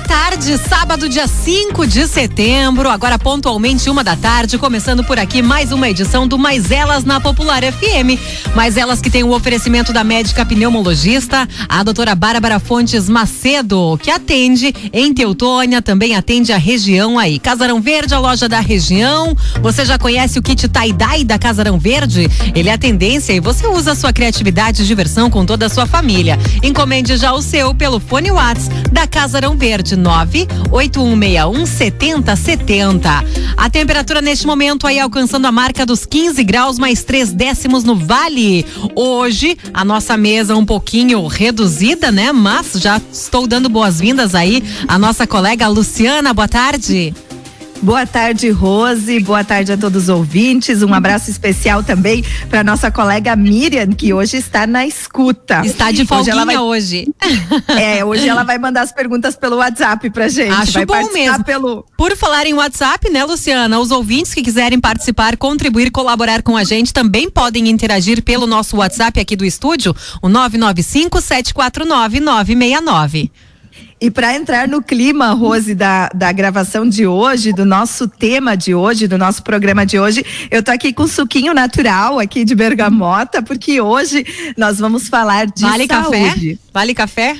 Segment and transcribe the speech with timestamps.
[0.00, 5.72] Tarde, sábado, dia 5 de setembro, agora pontualmente uma da tarde, começando por aqui mais
[5.72, 8.18] uma edição do Mais Elas na Popular FM.
[8.54, 14.10] Mais Elas que tem o oferecimento da médica pneumologista, a doutora Bárbara Fontes Macedo, que
[14.10, 17.38] atende em Teutônia, também atende a região aí.
[17.38, 19.34] Casarão Verde, a loja da região.
[19.60, 22.28] Você já conhece o kit tie-dye da Casarão Verde?
[22.54, 25.68] Ele é a tendência e você usa a sua criatividade e diversão com toda a
[25.68, 26.38] sua família.
[26.62, 33.24] Encomende já o seu pelo fone Whats da Casarão Verde 98161 7070.
[33.56, 37.94] A temperatura neste momento aí alcançando a marca dos 15 graus mais três décimos no
[37.94, 38.64] Vale.
[38.94, 42.32] Hoje a nossa mesa um pouquinho reduzida, né?
[42.32, 46.32] Mas já estou dando boas-vindas aí à nossa colega Luciana.
[46.32, 47.14] Boa tarde.
[47.82, 49.20] Boa tarde, Rose.
[49.20, 50.82] Boa tarde a todos os ouvintes.
[50.82, 55.62] Um abraço especial também para nossa colega Miriam, que hoje está na escuta.
[55.64, 57.06] Está de folguinha hoje.
[57.66, 57.78] Vai...
[57.88, 60.52] É, hoje ela vai mandar as perguntas pelo WhatsApp pra gente.
[60.52, 61.44] Acho vai bom mesmo.
[61.44, 61.84] Pelo...
[61.96, 63.78] Por falar em WhatsApp, né, Luciana?
[63.78, 68.76] Os ouvintes que quiserem participar, contribuir, colaborar com a gente também podem interagir pelo nosso
[68.76, 73.30] WhatsApp aqui do estúdio, o 995 749 969.
[74.00, 78.74] E para entrar no clima, Rose, da, da gravação de hoje, do nosso tema de
[78.74, 83.42] hoje, do nosso programa de hoje, eu tô aqui com suquinho natural aqui de bergamota,
[83.42, 84.24] porque hoje
[84.56, 86.10] nós vamos falar de vale saúde.
[86.10, 86.58] Café?
[86.72, 87.36] Vale café?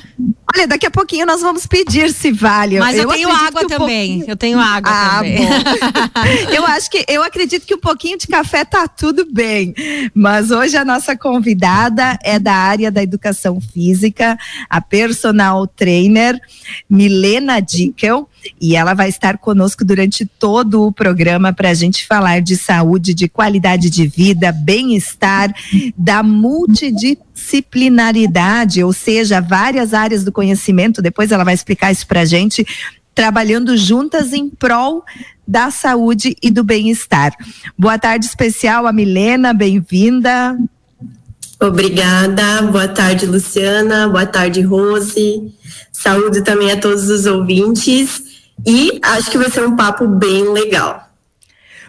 [0.54, 2.78] Olha, daqui a pouquinho nós vamos pedir se vale.
[2.78, 4.08] Mas eu, eu tenho água também.
[4.08, 4.30] Pouquinho...
[4.30, 5.38] Eu tenho água ah, também.
[6.56, 9.74] eu acho que eu acredito que um pouquinho de café tá tudo bem.
[10.14, 14.38] Mas hoje a nossa convidada é da área da educação física,
[14.70, 16.40] a personal trainer
[16.88, 18.28] Milena Dickel,
[18.60, 23.12] e ela vai estar conosco durante todo o programa para a gente falar de saúde,
[23.12, 25.52] de qualidade de vida, bem-estar,
[25.96, 26.22] da
[27.38, 31.00] multidisciplinaridade, ou seja, várias áreas do conhecimento.
[31.00, 32.66] Depois ela vai explicar isso para a gente,
[33.14, 35.04] trabalhando juntas em prol
[35.46, 37.32] da saúde e do bem-estar.
[37.78, 40.58] Boa tarde especial a Milena, bem-vinda.
[41.60, 45.52] Obrigada, boa tarde Luciana, boa tarde Rose,
[45.90, 48.22] saúde também a todos os ouvintes
[48.64, 51.07] e acho que vai ser um papo bem legal.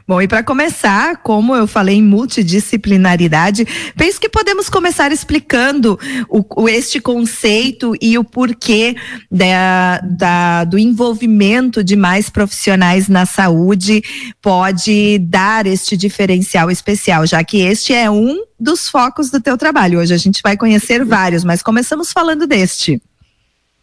[0.09, 3.63] Bom, e para começar, como eu falei em multidisciplinaridade,
[3.95, 8.95] penso que podemos começar explicando o, o este conceito e o porquê
[9.29, 14.01] da, da, do envolvimento de mais profissionais na saúde
[14.41, 19.99] pode dar este diferencial especial, já que este é um dos focos do teu trabalho.
[19.99, 22.99] Hoje a gente vai conhecer vários, mas começamos falando deste.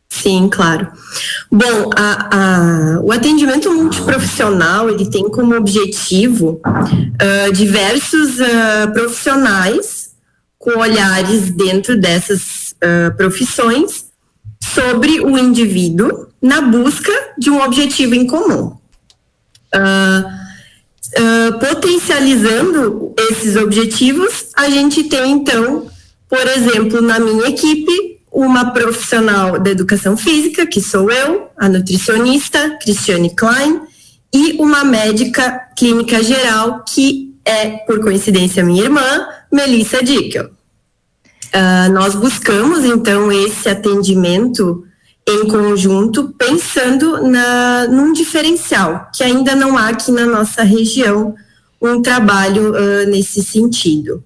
[0.09, 0.89] Sim, claro.
[1.51, 10.11] Bom, a, a, o atendimento multiprofissional ele tem como objetivo uh, diversos uh, profissionais
[10.59, 14.07] com olhares dentro dessas uh, profissões
[14.63, 18.77] sobre o indivíduo na busca de um objetivo em comum.
[21.61, 25.87] potencializando esses objetivos, a gente tem então,
[26.29, 32.77] por exemplo, na minha equipe, uma profissional da educação física, que sou eu, a nutricionista
[32.83, 33.81] Cristiane Klein,
[34.31, 40.51] e uma médica clínica geral, que é, por coincidência, minha irmã, Melissa Dickel.
[41.47, 44.85] Uh, nós buscamos, então, esse atendimento
[45.27, 51.35] em conjunto, pensando na, num diferencial, que ainda não há aqui na nossa região
[51.81, 54.23] um trabalho uh, nesse sentido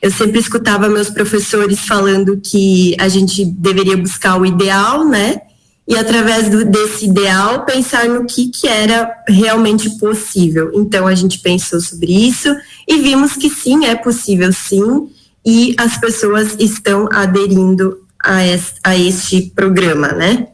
[0.00, 5.40] eu sempre escutava meus professores falando que a gente deveria buscar o ideal, né?
[5.88, 10.70] E através do, desse ideal pensar no que, que era realmente possível.
[10.74, 12.54] Então a gente pensou sobre isso
[12.88, 15.08] e vimos que sim, é possível sim,
[15.44, 18.38] e as pessoas estão aderindo a
[18.82, 20.48] a este programa, né?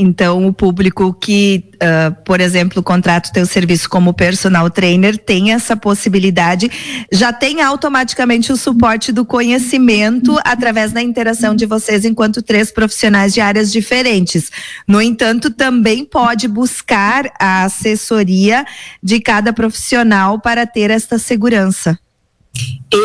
[0.00, 5.52] Então, o público que, uh, por exemplo, contrata o teu serviço como personal trainer tem
[5.52, 6.70] essa possibilidade,
[7.10, 13.34] já tem automaticamente o suporte do conhecimento através da interação de vocês enquanto três profissionais
[13.34, 14.52] de áreas diferentes.
[14.86, 18.64] No entanto, também pode buscar a assessoria
[19.02, 21.98] de cada profissional para ter esta segurança.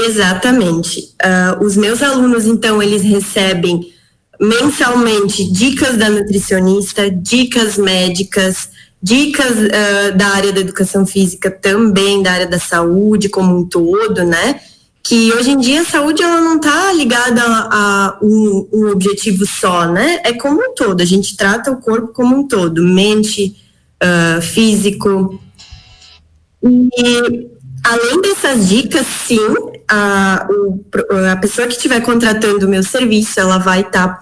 [0.05, 0.99] Exatamente.
[0.99, 3.92] Uh, os meus alunos, então, eles recebem
[4.39, 8.69] mensalmente dicas da nutricionista, dicas médicas,
[9.01, 14.23] dicas uh, da área da educação física também, da área da saúde como um todo,
[14.23, 14.61] né?
[15.03, 19.45] Que hoje em dia a saúde ela não está ligada a, a um, um, objetivo
[19.45, 20.21] só, né?
[20.23, 23.55] É como um todo, a gente trata o corpo como um todo, mente,
[24.01, 25.37] uh, físico.
[26.63, 27.49] E
[27.83, 33.81] além dessas dicas, sim, a, a pessoa que estiver contratando o meu serviço, ela vai
[33.81, 34.19] estar tá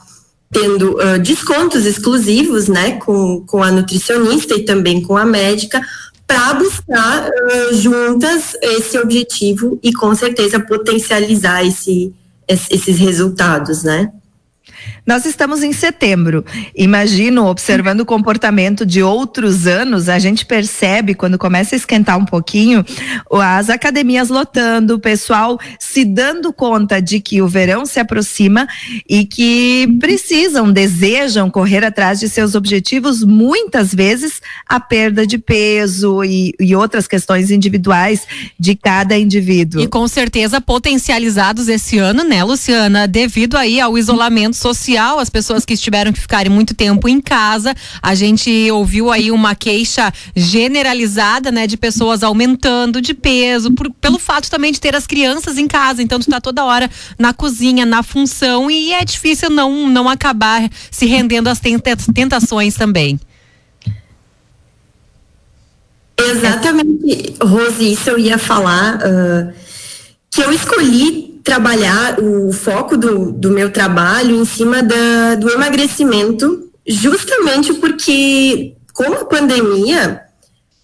[0.52, 5.82] tendo uh, descontos exclusivos, né, com, com a nutricionista e também com a médica,
[6.28, 12.14] para buscar uh, juntas esse objetivo e com certeza potencializar esse,
[12.48, 14.12] esses resultados, né?
[15.06, 16.46] Nós estamos em setembro.
[16.76, 22.26] Imagino, observando o comportamento de outros anos, a gente percebe quando começa a esquentar um
[22.26, 22.86] pouquinho,
[23.32, 28.68] as academias lotando, o pessoal se dando conta de que o verão se aproxima
[29.10, 36.24] e que precisam, desejam correr atrás de seus objetivos, muitas vezes a perda de peso
[36.24, 38.26] e, e outras questões individuais
[38.60, 39.82] de cada indivíduo.
[39.82, 45.30] E com certeza potencializados esse ano, né, Luciana, devido aí ao isolamento social social, as
[45.30, 47.76] pessoas que estiveram que ficarem muito tempo em casa.
[48.02, 54.18] A gente ouviu aí uma queixa generalizada, né, de pessoas aumentando de peso, por, pelo
[54.18, 56.02] fato também de ter as crianças em casa.
[56.02, 56.90] Então, tu tá toda hora
[57.20, 61.60] na cozinha, na função, e é difícil não, não acabar se rendendo às
[62.14, 63.20] tentações também.
[66.18, 68.98] Exatamente, Rose, isso eu ia falar.
[68.98, 69.54] Uh,
[70.30, 76.70] que eu escolhi trabalhar o foco do, do meu trabalho em cima da, do emagrecimento,
[76.88, 80.22] justamente porque, com a pandemia,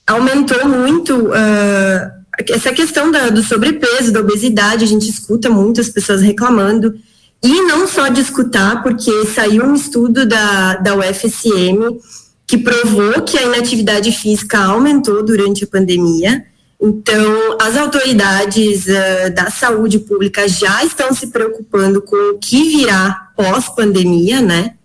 [0.06, 2.18] aumentou muito uh,
[2.50, 4.84] essa questão da, do sobrepeso, da obesidade.
[4.84, 6.96] A gente escuta muitas pessoas reclamando.
[7.44, 12.00] E não só de escutar, porque saiu um estudo da, da UFSM
[12.48, 16.46] que provou que a inatividade física aumentou durante a pandemia.
[16.80, 23.30] Então, as autoridades uh, da saúde pública já estão se preocupando com o que virá
[23.36, 24.76] pós-pandemia, né?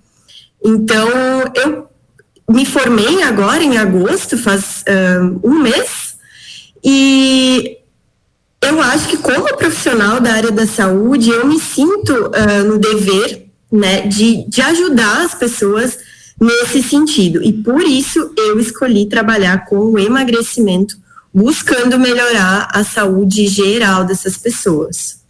[0.64, 1.08] Então,
[1.54, 1.86] eu
[2.48, 6.16] me formei agora em agosto, faz uh, um mês,
[6.82, 7.78] e
[8.62, 13.48] eu acho que como profissional da área da saúde, eu me sinto uh, no dever,
[13.70, 15.98] né, de, de ajudar as pessoas
[16.40, 17.42] nesse sentido.
[17.42, 21.01] E por isso eu escolhi trabalhar com o emagrecimento
[21.32, 25.21] buscando melhorar a saúde geral dessas pessoas.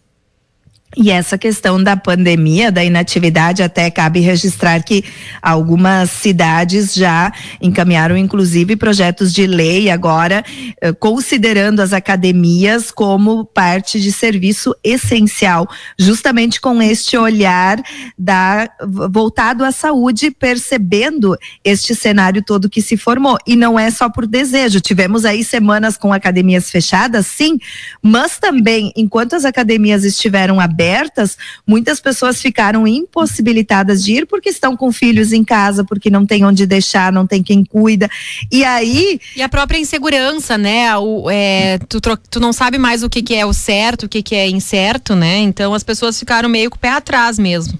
[0.94, 5.02] E essa questão da pandemia, da inatividade, até cabe registrar que
[5.40, 10.44] algumas cidades já encaminharam, inclusive, projetos de lei agora,
[10.82, 15.66] eh, considerando as academias como parte de serviço essencial,
[15.98, 17.82] justamente com este olhar
[18.18, 18.68] da,
[19.10, 21.34] voltado à saúde, percebendo
[21.64, 23.38] este cenário todo que se formou.
[23.46, 24.78] E não é só por desejo.
[24.78, 27.58] Tivemos aí semanas com academias fechadas, sim,
[28.02, 34.48] mas também, enquanto as academias estiveram abertas, abertas, muitas pessoas ficaram impossibilitadas de ir porque
[34.48, 38.10] estão com filhos em casa, porque não tem onde deixar, não tem quem cuida.
[38.50, 39.20] E aí.
[39.36, 40.96] E a própria insegurança, né?
[40.96, 44.22] O, é, tu, tu não sabe mais o que, que é o certo, o que,
[44.22, 45.38] que é incerto, né?
[45.38, 47.78] Então as pessoas ficaram meio com o pé atrás mesmo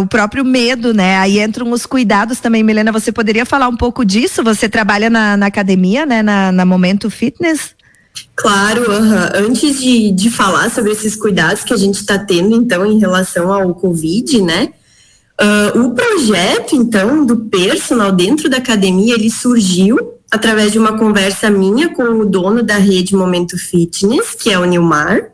[0.00, 1.18] o próprio medo, né?
[1.18, 2.62] Aí entram os cuidados também.
[2.62, 4.42] Milena, você poderia falar um pouco disso?
[4.44, 6.22] Você trabalha na, na academia, né?
[6.22, 7.74] Na, na Momento Fitness?
[8.36, 8.84] Claro,
[9.34, 13.52] antes de, de falar sobre esses cuidados que a gente está tendo, então, em relação
[13.52, 14.70] ao Covid, né?
[15.40, 21.50] Uh, o projeto, então, do personal dentro da academia, ele surgiu através de uma conversa
[21.50, 25.30] minha com o dono da rede Momento Fitness, que é o Nilmar.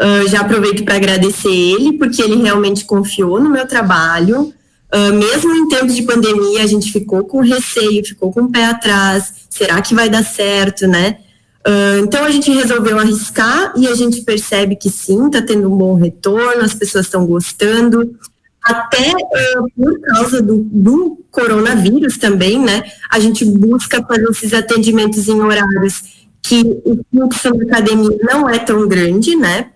[0.00, 4.52] Uh, já aproveito para agradecer ele, porque ele realmente confiou no meu trabalho.
[4.94, 8.66] Uh, mesmo em tempos de pandemia, a gente ficou com receio, ficou com o pé
[8.66, 9.32] atrás.
[9.48, 11.18] Será que vai dar certo, né?
[11.66, 15.76] Uh, então a gente resolveu arriscar e a gente percebe que sim, está tendo um
[15.76, 18.16] bom retorno, as pessoas estão gostando.
[18.62, 22.84] Até uh, por causa do, do, coronavírus também, né?
[23.10, 26.02] A gente busca fazer esses atendimentos em horários
[26.40, 29.70] que o fluxo na academia não é tão grande, né?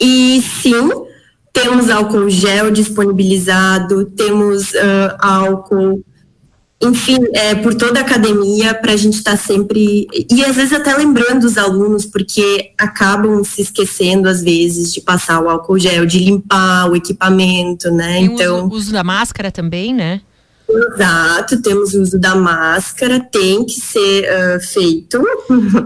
[0.00, 0.90] E sim,
[1.52, 6.02] temos álcool gel disponibilizado, temos uh, álcool
[6.80, 10.06] enfim, é, por toda a academia, para a gente estar tá sempre.
[10.30, 15.40] E às vezes até lembrando os alunos, porque acabam se esquecendo, às vezes, de passar
[15.40, 18.14] o álcool gel, de limpar o equipamento, né?
[18.14, 18.64] Tem então.
[18.64, 20.20] O uso, uso da máscara também, né?
[20.70, 25.20] Exato, temos o uso da máscara, tem que ser uh, feito.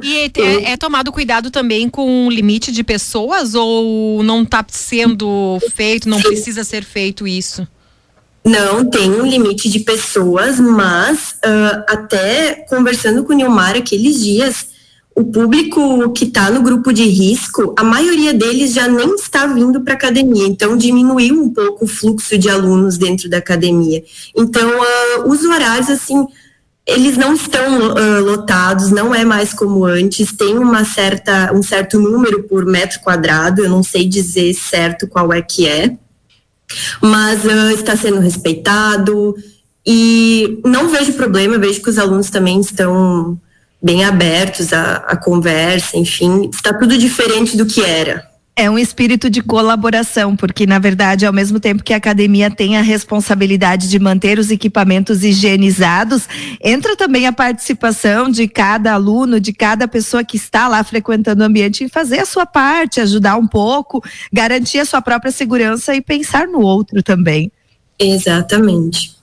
[0.03, 5.59] E é, é, tomado cuidado também com o limite de pessoas ou não está sendo
[5.73, 7.67] feito, não precisa ser feito isso?
[8.45, 14.67] Não, tem um limite de pessoas, mas uh, até conversando com o Nilmar aqueles dias,
[15.15, 19.83] o público que está no grupo de risco, a maioria deles já nem está vindo
[19.83, 24.03] para a academia, então diminuiu um pouco o fluxo de alunos dentro da academia.
[24.37, 26.27] Então, uh, os horários, assim,
[26.85, 32.01] eles não estão uh, lotados, não é mais como antes, tem uma certa, um certo
[32.01, 35.97] número por metro quadrado, eu não sei dizer certo qual é que é,
[37.01, 39.35] mas uh, está sendo respeitado
[39.87, 43.39] e não vejo problema, vejo que os alunos também estão
[43.83, 48.32] bem abertos à, à conversa, enfim, está tudo diferente do que era.
[48.55, 52.77] É um espírito de colaboração, porque na verdade, ao mesmo tempo que a academia tem
[52.77, 56.29] a responsabilidade de manter os equipamentos higienizados,
[56.63, 61.47] entra também a participação de cada aluno, de cada pessoa que está lá frequentando o
[61.47, 66.03] ambiente em fazer a sua parte, ajudar um pouco, garantir a sua própria segurança e
[66.03, 67.51] pensar no outro também.
[67.99, 69.22] Exatamente.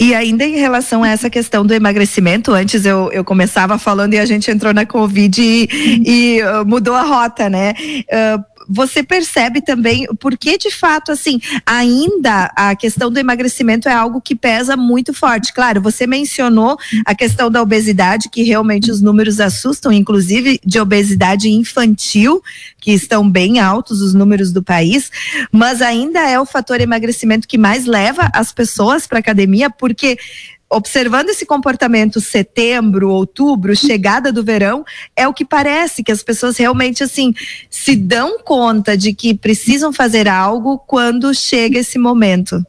[0.00, 4.18] E ainda em relação a essa questão do emagrecimento, antes eu, eu começava falando e
[4.18, 5.68] a gente entrou na Covid e,
[6.06, 7.74] e uh, mudou a rota, né?
[7.78, 14.20] Uh, você percebe também porque de fato assim ainda a questão do emagrecimento é algo
[14.20, 15.52] que pesa muito forte.
[15.52, 21.48] Claro, você mencionou a questão da obesidade que realmente os números assustam, inclusive de obesidade
[21.48, 22.42] infantil
[22.80, 25.10] que estão bem altos os números do país,
[25.50, 30.18] mas ainda é o fator emagrecimento que mais leva as pessoas para academia porque
[30.70, 34.84] observando esse comportamento setembro, outubro, chegada do verão,
[35.16, 37.34] é o que parece que as pessoas realmente assim
[37.70, 42.62] se dão conta de que precisam fazer algo quando chega esse momento.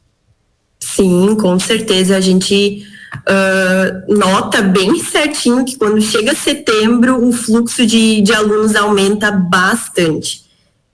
[0.80, 2.86] Sim, com certeza a gente
[3.28, 10.49] uh, nota bem certinho que quando chega setembro o fluxo de, de alunos aumenta bastante.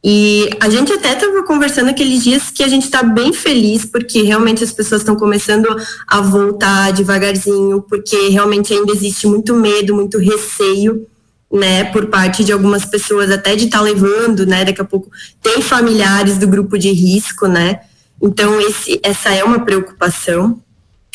[0.09, 4.23] E a gente até estava conversando aqueles dias que a gente está bem feliz porque
[4.23, 5.67] realmente as pessoas estão começando
[6.07, 11.05] a voltar devagarzinho, porque realmente ainda existe muito medo, muito receio,
[11.53, 15.11] né, por parte de algumas pessoas até de estar tá levando, né, daqui a pouco
[15.43, 17.81] tem familiares do grupo de risco, né,
[18.23, 20.61] então esse, essa é uma preocupação,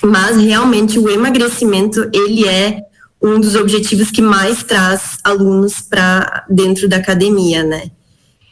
[0.04, 2.82] mas realmente o emagrecimento ele é
[3.22, 7.90] um dos objetivos que mais traz alunos para dentro da academia, né.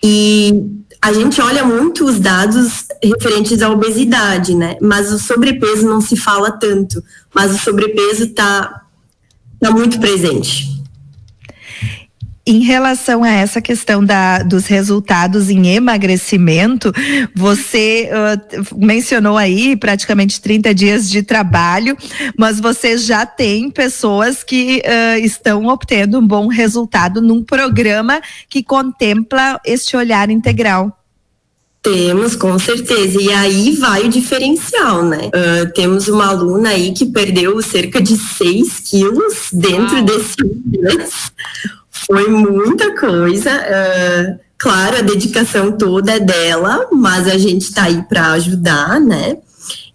[0.04, 0.64] E
[1.02, 4.78] a gente olha muito os dados referentes à obesidade, né?
[4.82, 7.04] Mas o sobrepeso não se fala tanto.
[7.34, 8.84] Mas o sobrepeso está
[9.60, 10.79] tá muito presente.
[12.50, 16.92] Em relação a essa questão da, dos resultados em emagrecimento,
[17.36, 21.96] você uh, mencionou aí praticamente 30 dias de trabalho,
[22.36, 28.64] mas você já tem pessoas que uh, estão obtendo um bom resultado num programa que
[28.64, 30.92] contempla este olhar integral.
[31.84, 33.22] Temos, com certeza.
[33.22, 35.28] E aí vai o diferencial, né?
[35.28, 40.04] Uh, temos uma aluna aí que perdeu cerca de 6 quilos dentro Uau.
[40.04, 41.32] desse mês
[42.06, 43.52] foi muita coisa.
[43.52, 49.38] Uh, claro, a dedicação toda é dela, mas a gente está aí para ajudar, né?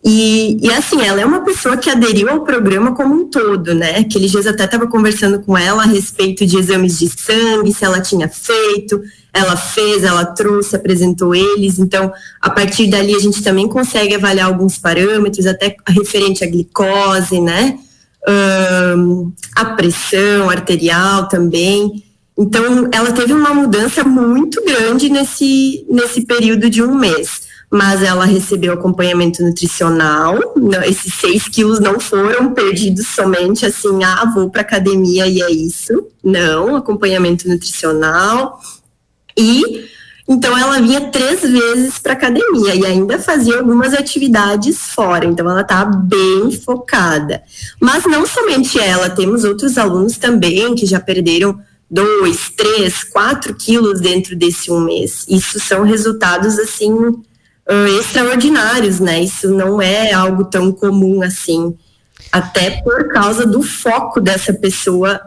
[0.07, 4.01] E, e, assim, ela é uma pessoa que aderiu ao programa como um todo, né?
[4.01, 8.03] Aqueles dias até estava conversando com ela a respeito de exames de sangue, se ela
[8.03, 9.01] tinha feito,
[9.33, 11.79] ela fez, ela trouxe, apresentou eles.
[11.79, 17.41] Então, a partir dali a gente também consegue avaliar alguns parâmetros, até referente à glicose,
[17.41, 17.79] né?
[19.55, 22.03] A pressão arterial também.
[22.37, 27.43] Então, ela teve uma mudança muito grande nesse, nesse período de um mês.
[27.71, 30.39] Mas ela recebeu acompanhamento nutricional.
[30.87, 36.07] Esses seis quilos não foram perdidos somente assim, ah, vou para academia e é isso.
[36.23, 38.61] Não, acompanhamento nutricional.
[39.37, 39.85] E
[40.27, 45.27] então ela vinha três vezes para academia e ainda fazia algumas atividades fora.
[45.27, 47.43] Então ela está bem focada.
[47.79, 54.01] Mas não somente ela, temos outros alunos também que já perderam dois, três, quatro quilos
[54.01, 55.27] dentro desse um mês.
[55.29, 56.93] Isso são resultados assim
[57.99, 59.23] extraordinários, né?
[59.23, 61.75] Isso não é algo tão comum assim,
[62.31, 65.21] até por causa do foco dessa pessoa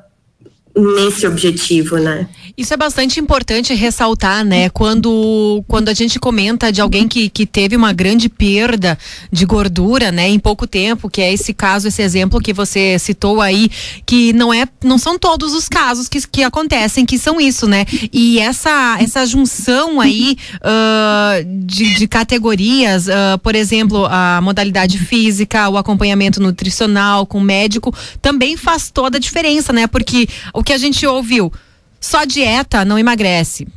[0.75, 2.29] nesse objetivo, né?
[2.59, 4.67] Isso é bastante importante ressaltar, né?
[4.69, 8.97] Quando, quando a gente comenta de alguém que, que teve uma grande perda
[9.31, 13.41] de gordura, né, em pouco tempo, que é esse caso, esse exemplo que você citou
[13.41, 13.69] aí,
[14.07, 17.85] que não é, não são todos os casos que, que acontecem que são isso, né?
[18.11, 25.69] E essa, essa junção aí uh, de, de categorias, uh, por exemplo, a modalidade física,
[25.69, 29.85] o acompanhamento nutricional com médico, também faz toda a diferença, né?
[29.85, 31.53] Porque o que a gente ouviu
[31.99, 33.67] só dieta não emagrece.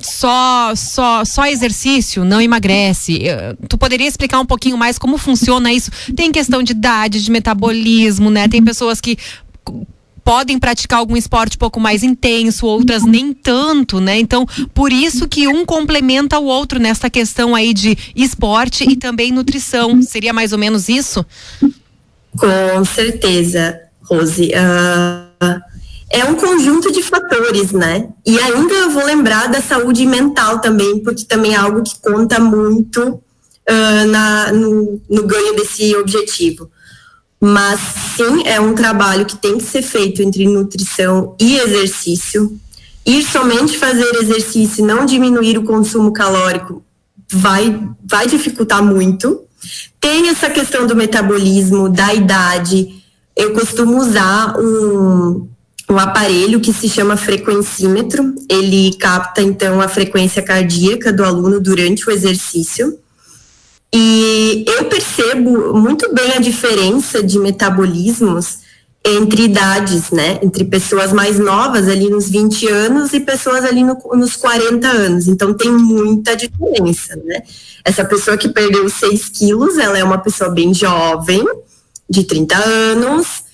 [0.00, 3.22] Só, só, só exercício não emagrece.
[3.68, 5.90] Tu poderia explicar um pouquinho mais como funciona isso?
[6.14, 8.46] Tem questão de idade, de metabolismo, né?
[8.46, 9.18] Tem pessoas que
[10.28, 14.18] podem praticar algum esporte um pouco mais intenso, outras nem tanto, né?
[14.18, 19.32] Então, por isso que um complementa o outro nessa questão aí de esporte e também
[19.32, 20.02] nutrição.
[20.02, 21.24] Seria mais ou menos isso?
[22.36, 24.50] Com certeza, Rose.
[24.52, 25.60] Uh,
[26.10, 28.08] é um conjunto de fatores, né?
[28.24, 32.40] E ainda eu vou lembrar da saúde mental também, porque também é algo que conta
[32.40, 36.70] muito uh, na, no, no ganho desse objetivo.
[37.40, 37.80] Mas
[38.16, 42.58] sim, é um trabalho que tem que ser feito entre nutrição e exercício.
[43.06, 46.82] Ir somente fazer exercício e não diminuir o consumo calórico
[47.30, 49.42] vai, vai dificultar muito.
[50.00, 53.02] Tem essa questão do metabolismo, da idade.
[53.36, 55.48] Eu costumo usar um,
[55.90, 58.34] um aparelho que se chama frequencímetro.
[58.48, 62.98] Ele capta então a frequência cardíaca do aluno durante o exercício.
[63.94, 68.58] E eu percebo muito bem a diferença de metabolismos
[69.04, 70.38] entre idades, né?
[70.42, 75.28] Entre pessoas mais novas, ali nos 20 anos, e pessoas ali no, nos 40 anos.
[75.28, 77.42] Então, tem muita diferença, né?
[77.84, 81.42] Essa pessoa que perdeu 6 quilos, ela é uma pessoa bem jovem,
[82.10, 83.44] de 30 anos,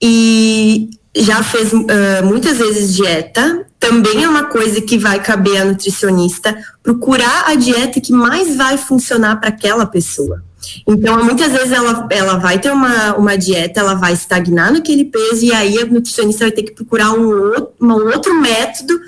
[0.00, 1.86] e já fez uh,
[2.24, 8.00] muitas vezes dieta, também é uma coisa que vai caber a nutricionista procurar a dieta
[8.00, 10.42] que mais vai funcionar para aquela pessoa.
[10.86, 15.44] Então, muitas vezes ela, ela vai ter uma, uma dieta, ela vai estagnar naquele peso
[15.44, 19.00] e aí a nutricionista vai ter que procurar um outro, um outro método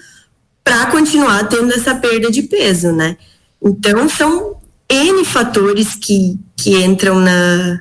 [0.65, 3.17] para continuar tendo essa perda de peso, né?
[3.63, 4.57] Então, são
[4.89, 7.81] N fatores que, que entram na,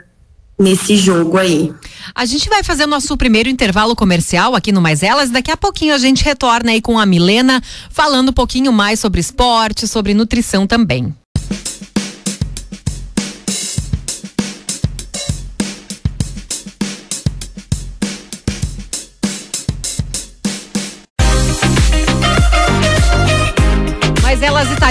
[0.61, 1.73] nesse jogo aí.
[2.13, 5.29] A gente vai fazer nosso primeiro intervalo comercial aqui no Mais Elas.
[5.29, 9.19] Daqui a pouquinho a gente retorna aí com a Milena, falando um pouquinho mais sobre
[9.19, 11.13] esporte, sobre nutrição também.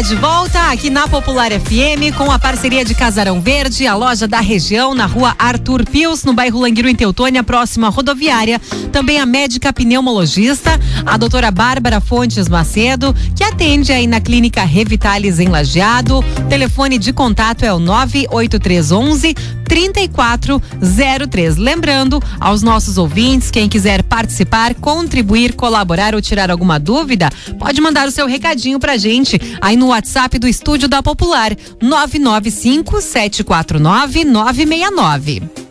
[0.01, 4.27] Está de volta aqui na Popular FM com a parceria de Casarão Verde, a loja
[4.27, 8.59] da região na rua Arthur Pius, no bairro Languiro, em Teutônia, próxima à rodoviária.
[8.93, 15.39] Também a médica pneumologista, a doutora Bárbara Fontes Macedo, que atende aí na clínica Revitalis
[15.39, 16.25] em Lajeado.
[16.49, 19.35] Telefone de contato é o 98311
[19.71, 21.57] 3403.
[21.57, 28.09] Lembrando aos nossos ouvintes, quem quiser participar, contribuir, colaborar ou tirar alguma dúvida, pode mandar
[28.09, 35.70] o seu recadinho pra gente aí no WhatsApp do Estúdio da Popular 995 749 969.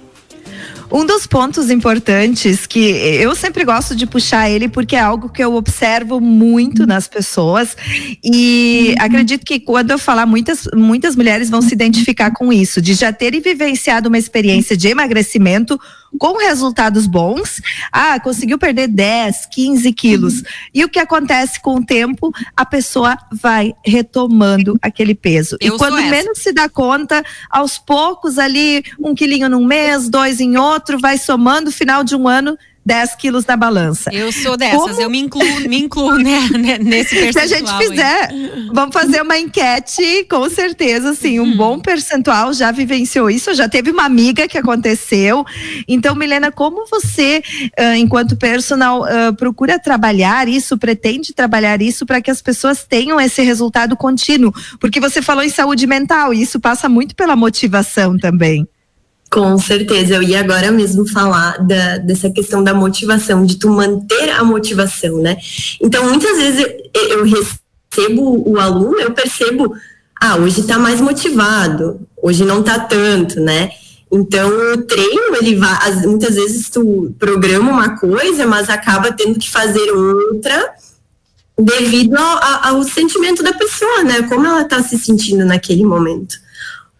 [0.92, 5.44] Um dos pontos importantes que eu sempre gosto de puxar ele porque é algo que
[5.44, 7.78] eu observo muito nas pessoas
[8.24, 12.96] e acredito que quando eu falar muitas muitas mulheres vão se identificar com isso, de
[12.96, 15.80] já terem vivenciado uma experiência de emagrecimento
[16.18, 17.62] com resultados bons.
[17.92, 20.44] Ah, conseguiu perder 10, 15 quilos.
[20.74, 22.32] E o que acontece com o tempo?
[22.56, 25.58] A pessoa vai retomando aquele peso.
[25.60, 30.40] Eu e quando menos se dá conta, aos poucos ali, um quilinho num mês, dois
[30.40, 34.10] em outro, vai somando, final de um ano, 10 quilos na balança.
[34.14, 35.02] Eu sou dessas, Como...
[35.02, 37.34] eu me incluo, me incluo né, né nesse percentual.
[37.34, 38.30] Se a gente fizer,
[38.74, 41.58] vamos fazer uma enquete, com certeza, assim, um hum.
[41.58, 45.46] bom percentual já vivenciou isso, já teve uma amiga que aconteceu.
[45.88, 47.44] Então, Milena, como você,
[47.80, 53.20] uh, enquanto personal, uh, procura trabalhar isso, pretende trabalhar isso para que as pessoas tenham
[53.20, 54.54] esse resultado contínuo?
[54.80, 58.68] Porque você falou em saúde mental, e isso passa muito pela motivação também.
[59.30, 64.32] Com certeza, eu ia agora mesmo falar da, dessa questão da motivação, de tu manter
[64.32, 65.38] a motivação, né?
[65.80, 69.76] Então, muitas vezes eu, eu recebo o aluno, eu percebo,
[70.20, 73.70] ah, hoje tá mais motivado, hoje não tá tanto, né?
[74.12, 79.50] Então, o treino, ele vai, muitas vezes tu programa uma coisa, mas acaba tendo que
[79.50, 80.74] fazer outra
[81.56, 84.24] devido ao, ao sentimento da pessoa, né?
[84.24, 86.36] Como ela tá se sentindo naquele momento.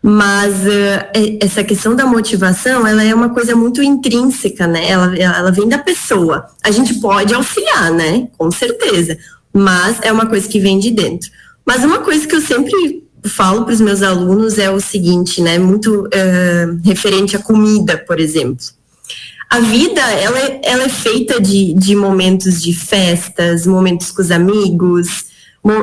[0.02, 4.90] Mas uh, essa questão da motivação, ela é uma coisa muito intrínseca, né?
[4.90, 6.46] Ela, ela vem da pessoa.
[6.64, 8.28] A gente pode auxiliar, né?
[8.38, 9.18] Com certeza.
[9.54, 11.30] Mas é uma coisa que vem de dentro.
[11.66, 15.60] Mas uma coisa que eu sempre falo para os meus alunos é o seguinte, né?
[15.60, 18.66] Muito uh, referente à comida, por exemplo.
[19.50, 24.32] A vida, ela, é, ela é feita de, de momentos de festas, momentos com os
[24.32, 25.26] amigos,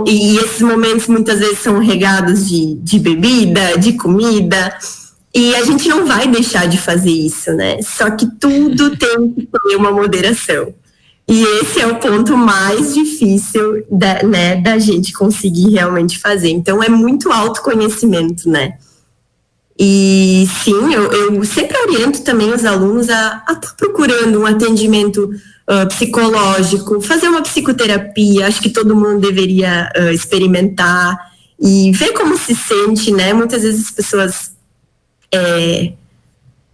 [0.07, 4.77] e esses momentos muitas vezes são regados de, de bebida, de comida,
[5.35, 7.83] e a gente não vai deixar de fazer isso, né?
[7.83, 10.75] Só que tudo tem que ter uma moderação.
[11.29, 16.51] E esse é o ponto mais difícil da, né, da gente conseguir realmente fazer.
[16.51, 18.79] Então é muito autoconhecimento, né?
[19.79, 25.31] E sim, eu, eu sempre oriento também os alunos a estar tá procurando um atendimento
[25.69, 31.17] uh, psicológico, fazer uma psicoterapia, acho que todo mundo deveria uh, experimentar
[31.61, 33.33] e ver como se sente, né?
[33.33, 34.53] Muitas vezes as pessoas
[35.33, 35.93] é,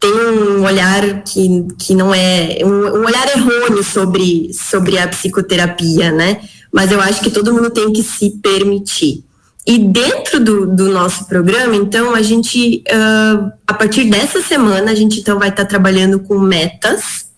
[0.00, 6.10] tem um olhar que, que não é um, um, olhar errôneo sobre, sobre a psicoterapia,
[6.10, 6.40] né?
[6.72, 9.24] Mas eu acho que todo mundo tem que se permitir.
[9.64, 14.94] E dentro do, do nosso programa, então, a gente, uh, a partir dessa semana, a
[14.94, 17.30] gente então vai estar tá trabalhando com metas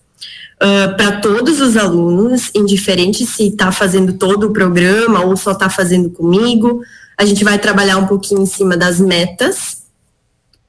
[0.55, 5.69] uh, para todos os alunos, indiferente se está fazendo todo o programa ou só está
[5.69, 6.81] fazendo comigo.
[7.17, 9.85] A gente vai trabalhar um pouquinho em cima das metas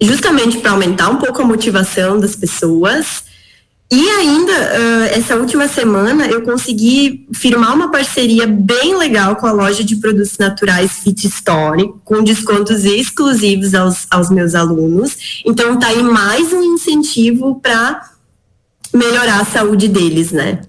[0.00, 3.24] justamente para aumentar um pouco a motivação das pessoas.
[3.90, 9.52] E ainda, uh, essa última semana, eu consegui firmar uma parceria bem legal com a
[9.52, 15.42] loja de produtos naturais Fit Store, com descontos exclusivos aos, aos meus alunos.
[15.46, 18.10] Então, tá aí mais um incentivo para
[18.96, 20.60] melhorar a saúde deles, né?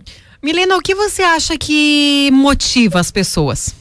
[0.44, 3.74] Milena, o que você acha que motiva as pessoas?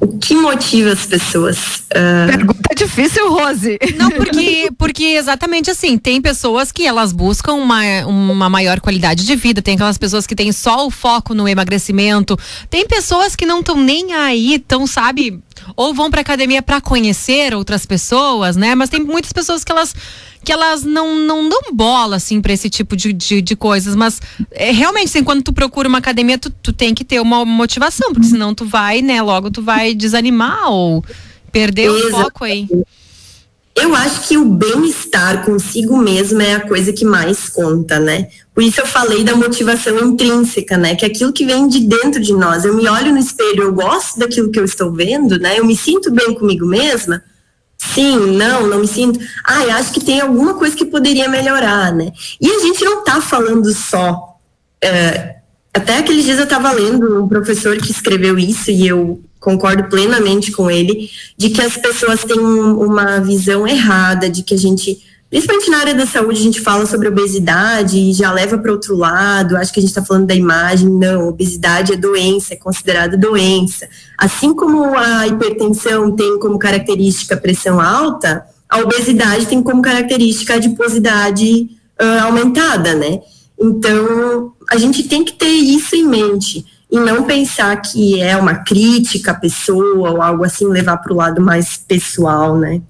[0.00, 1.56] O que motiva as pessoas?
[1.90, 2.26] Uh...
[2.30, 3.78] Pergunta difícil, Rose.
[3.96, 9.34] Não, porque, porque exatamente assim, tem pessoas que elas buscam uma, uma maior qualidade de
[9.34, 12.38] vida, tem aquelas pessoas que têm só o foco no emagrecimento,
[12.68, 15.40] tem pessoas que não estão nem aí, estão, sabe,
[15.76, 18.74] ou vão para academia para conhecer outras pessoas, né?
[18.74, 19.94] Mas tem muitas pessoas que elas
[20.44, 23.96] que elas não, não dão bola, assim, para esse tipo de, de, de, coisas.
[23.96, 27.44] Mas é, realmente, assim, quando tu procura uma academia, tu, tu tem que ter uma
[27.44, 31.04] motivação, porque senão tu vai, né, logo tu vai desanimar ou
[31.50, 32.68] perder o foco aí.
[33.76, 38.28] Eu acho que o bem-estar consigo mesmo é a coisa que mais conta, né?
[38.54, 40.94] Por isso eu falei da motivação intrínseca, né?
[40.94, 42.64] Que é aquilo que vem de dentro de nós.
[42.64, 45.58] Eu me olho no espelho, eu gosto daquilo que eu estou vendo, né?
[45.58, 47.22] Eu me sinto bem comigo mesma.
[47.76, 49.20] Sim, não, não me sinto.
[49.44, 52.12] Ah, acho que tem alguma coisa que poderia melhorar, né?
[52.40, 54.38] E a gente não está falando só.
[54.82, 55.36] É,
[55.74, 60.50] até aqueles dias eu estava lendo um professor que escreveu isso e eu concordo plenamente
[60.50, 65.70] com ele, de que as pessoas têm uma visão errada, de que a gente principalmente
[65.70, 69.56] na área da saúde, a gente fala sobre obesidade e já leva para outro lado,
[69.56, 73.88] acho que a gente está falando da imagem, não, obesidade é doença, é considerada doença.
[74.16, 80.56] Assim como a hipertensão tem como característica pressão alta, a obesidade tem como característica a
[80.56, 81.68] adiposidade
[82.00, 83.20] uh, aumentada, né?
[83.60, 88.56] Então, a gente tem que ter isso em mente e não pensar que é uma
[88.56, 92.80] crítica à pessoa ou algo assim, levar para o lado mais pessoal, né?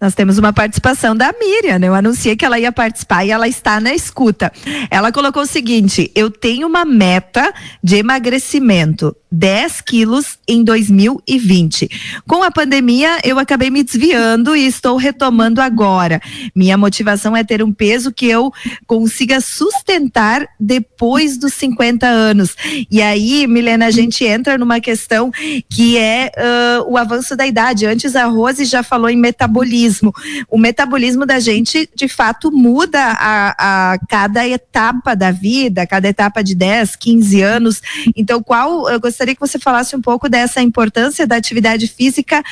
[0.00, 1.88] Nós temos uma participação da Miriam, né?
[1.88, 4.52] Eu anunciei que ela ia participar e ela está na escuta.
[4.90, 9.14] Ela colocou o seguinte: eu tenho uma meta de emagrecimento.
[9.30, 11.88] 10 quilos em 2020.
[12.26, 16.20] Com a pandemia, eu acabei me desviando e estou retomando agora.
[16.54, 18.50] Minha motivação é ter um peso que eu
[18.86, 22.56] consiga sustentar depois dos 50 anos.
[22.90, 25.30] E aí, Milena, a gente entra numa questão
[25.70, 27.86] que é uh, o avanço da idade.
[27.86, 30.12] Antes a Rose já falou em metabolismo.
[30.50, 36.42] O metabolismo da gente, de fato, muda a, a cada etapa da vida, cada etapa
[36.42, 37.82] de 10, 15 anos.
[38.16, 42.42] Então, qual eu gostaria que você falasse um pouco dessa importância da atividade física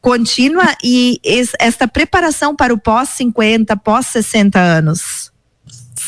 [0.00, 1.20] contínua e
[1.58, 5.30] esta preparação para o pós 50, pós 60 anos.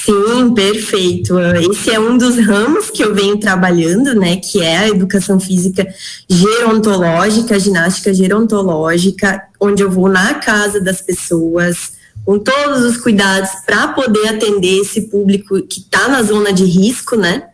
[0.05, 1.39] Sim, perfeito.
[1.39, 5.87] Esse é um dos ramos que eu venho trabalhando, né, que é a educação física
[6.29, 11.93] gerontológica, ginástica gerontológica, onde eu vou na casa das pessoas,
[12.25, 17.17] com todos os cuidados para poder atender esse público que está na zona de risco,
[17.17, 17.50] né?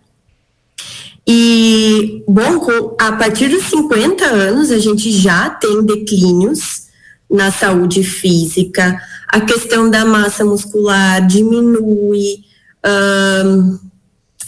[1.28, 6.86] E, bom, a partir dos 50 anos, a gente já tem declínios
[7.28, 12.44] na saúde física, a questão da massa muscular diminui,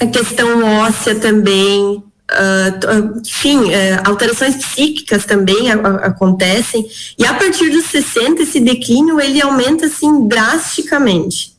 [0.00, 1.96] a questão óssea também,
[2.30, 6.86] uh, enfim, uh, alterações psíquicas também a, a, acontecem,
[7.18, 11.56] e a partir dos 60, esse declínio ele aumenta assim drasticamente.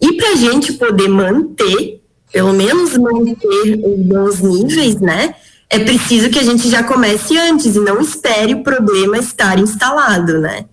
[0.00, 2.01] E para a gente poder manter
[2.32, 5.34] pelo menos manter os bons níveis, né?
[5.68, 10.40] É preciso que a gente já comece antes e não espere o problema estar instalado,
[10.40, 10.64] né?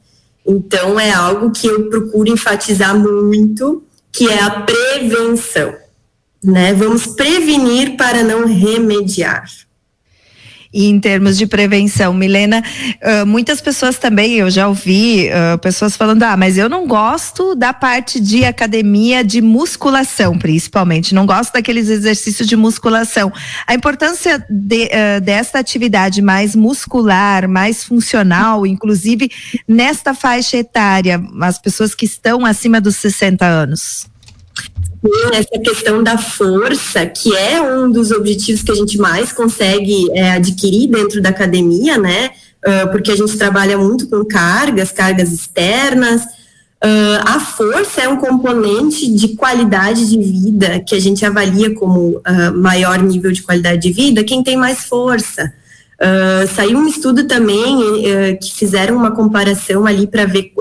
[0.45, 5.75] Então é algo que eu procuro enfatizar muito, que é a prevenção,
[6.43, 6.73] né?
[6.73, 9.45] Vamos prevenir para não remediar.
[10.71, 12.63] E em termos de prevenção, Milena,
[13.01, 17.55] uh, muitas pessoas também, eu já ouvi uh, pessoas falando, ah, mas eu não gosto
[17.55, 23.33] da parte de academia de musculação, principalmente, não gosto daqueles exercícios de musculação.
[23.65, 29.31] A importância de, uh, desta atividade mais muscular, mais funcional, inclusive
[29.67, 34.07] nesta faixa etária, as pessoas que estão acima dos 60 anos
[35.33, 40.31] essa questão da força, que é um dos objetivos que a gente mais consegue é,
[40.31, 42.31] adquirir dentro da academia, né?
[42.59, 46.23] Uh, porque a gente trabalha muito com cargas, cargas externas,
[46.81, 52.19] Uh, a força é um componente de qualidade de vida que a gente avalia como
[52.19, 55.53] uh, maior nível de qualidade de vida, quem tem mais força.
[56.55, 60.53] Saiu um estudo também que fizeram uma comparação ali para ver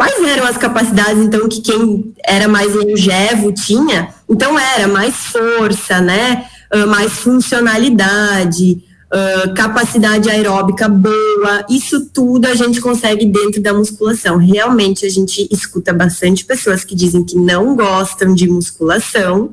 [0.00, 4.08] quais eram as capacidades então que quem era mais longevo tinha.
[4.26, 6.46] Então era mais força, né?
[6.88, 8.82] mais funcionalidade,
[9.12, 14.38] uh, capacidade aeróbica boa, isso tudo a gente consegue dentro da musculação.
[14.38, 19.50] Realmente a gente escuta bastante pessoas que dizem que não gostam de musculação,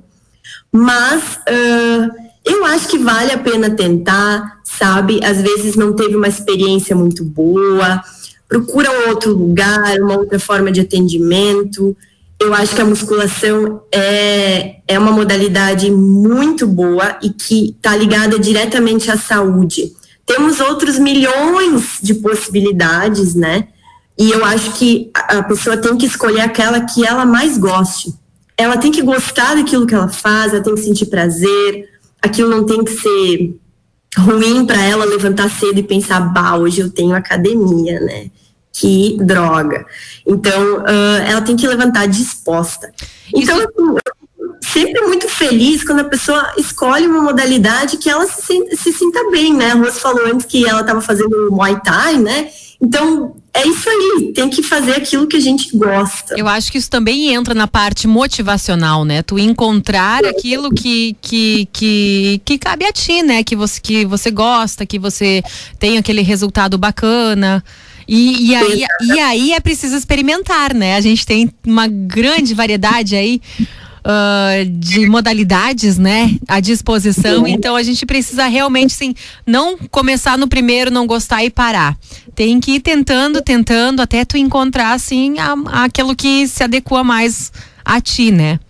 [0.72, 2.12] mas uh,
[2.46, 5.20] eu acho que vale a pena tentar, sabe?
[5.26, 8.02] Às vezes não teve uma experiência muito boa,
[8.48, 11.96] procura um outro lugar, uma outra forma de atendimento
[12.40, 18.38] eu acho que a musculação é, é uma modalidade muito boa e que está ligada
[18.38, 19.92] diretamente à saúde.
[20.26, 23.68] Temos outros milhões de possibilidades, né?
[24.18, 28.14] E eu acho que a pessoa tem que escolher aquela que ela mais goste.
[28.56, 31.90] Ela tem que gostar daquilo que ela faz, ela tem que sentir prazer,
[32.22, 33.60] aquilo não tem que ser
[34.18, 38.30] ruim para ela levantar cedo e pensar, bah, hoje eu tenho academia, né?
[38.80, 39.86] Que droga.
[40.26, 42.92] Então, uh, ela tem que levantar disposta.
[43.34, 43.68] Então, Isso...
[43.68, 48.94] assim, sempre muito feliz quando a pessoa escolhe uma modalidade que ela se, sinta, se
[48.94, 49.72] sinta bem, né?
[49.72, 52.50] A Rose falou antes que ela estava fazendo Muay Thai, né?
[52.80, 56.36] Então, é isso aí, tem que fazer aquilo que a gente gosta.
[56.38, 59.24] Eu acho que isso também entra na parte motivacional, né?
[59.24, 63.44] Tu encontrar aquilo que, que, que, que cabe a ti, né?
[63.44, 65.42] Que você, que você gosta, que você
[65.80, 67.64] tem aquele resultado bacana.
[68.08, 70.96] E, e, aí, e aí é preciso experimentar, né?
[70.96, 73.42] A gente tem uma grande variedade aí.
[74.06, 77.46] Uh, de modalidades, né, à disposição.
[77.46, 79.14] Então a gente precisa realmente, sim,
[79.46, 81.98] não começar no primeiro, não gostar e parar.
[82.34, 87.52] Tem que ir tentando, tentando, até tu encontrar, assim, a, aquilo que se adequa mais
[87.84, 88.62] a ti, né?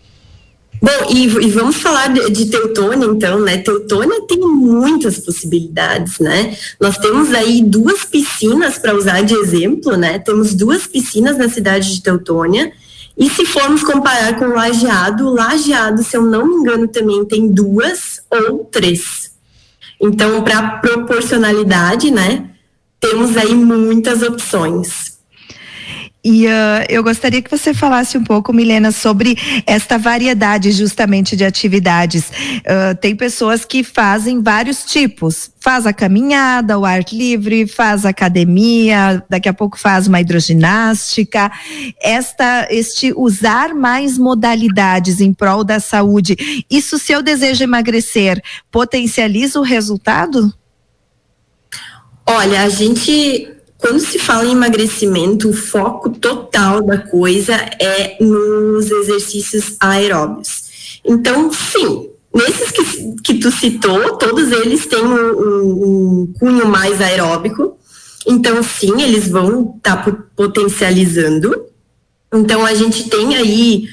[0.82, 3.58] Bom, e, e, vamos falar de, de, Teutônia, então, né?
[3.58, 6.56] Teutônia tem muitas possibilidades, né?
[6.80, 10.20] Nós temos aí duas piscinas para usar de exemplo, né?
[10.20, 12.72] Temos duas piscinas na cidade de Teutônia.
[13.18, 17.26] E se formos comparar com o Lajeado, o Lajeado, se eu não me engano, também
[17.26, 19.32] tem duas ou três.
[20.00, 22.52] Então, para proporcionalidade, né?
[23.00, 25.17] Temos aí muitas opções.
[26.30, 26.50] E uh,
[26.90, 32.26] eu gostaria que você falasse um pouco, Milena, sobre esta variedade justamente de atividades.
[32.26, 35.50] Uh, tem pessoas que fazem vários tipos.
[35.58, 41.50] Faz a caminhada, o ar livre, faz academia, daqui a pouco faz uma hidroginástica.
[42.04, 49.62] Esta, este usar mais modalidades em prol da saúde, isso se eu desejo emagrecer, potencializa
[49.62, 50.54] o resultado?
[52.26, 58.90] Olha, a gente quando se fala em emagrecimento, o foco total da coisa é nos
[58.90, 61.00] exercícios aeróbios.
[61.06, 67.00] Então, sim, nesses que, que tu citou, todos eles têm um, um, um cunho mais
[67.00, 67.78] aeróbico.
[68.26, 71.66] Então, sim, eles vão estar tá potencializando.
[72.34, 73.88] Então, a gente tem aí,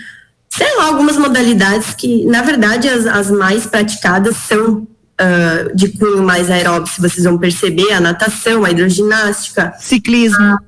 [0.49, 4.89] sei lá, algumas modalidades que, na verdade, as, as mais praticadas são
[5.21, 9.75] uh, de cunho mais aeróbico, vocês vão perceber, a natação, a hidroginástica.
[9.79, 10.43] Ciclismo.
[10.43, 10.59] A,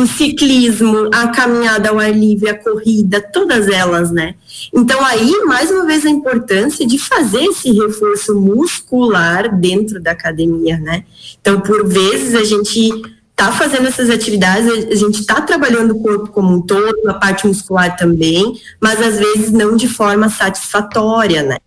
[0.00, 4.34] o ciclismo, a caminhada ao ar livre, a corrida, todas elas, né?
[4.72, 10.78] Então aí, mais uma vez, a importância de fazer esse reforço muscular dentro da academia,
[10.78, 11.04] né?
[11.40, 12.90] Então, por vezes, a gente
[13.36, 17.46] tá fazendo essas atividades, a gente está trabalhando o corpo como um todo, a parte
[17.46, 21.58] muscular também, mas às vezes não de forma satisfatória, né?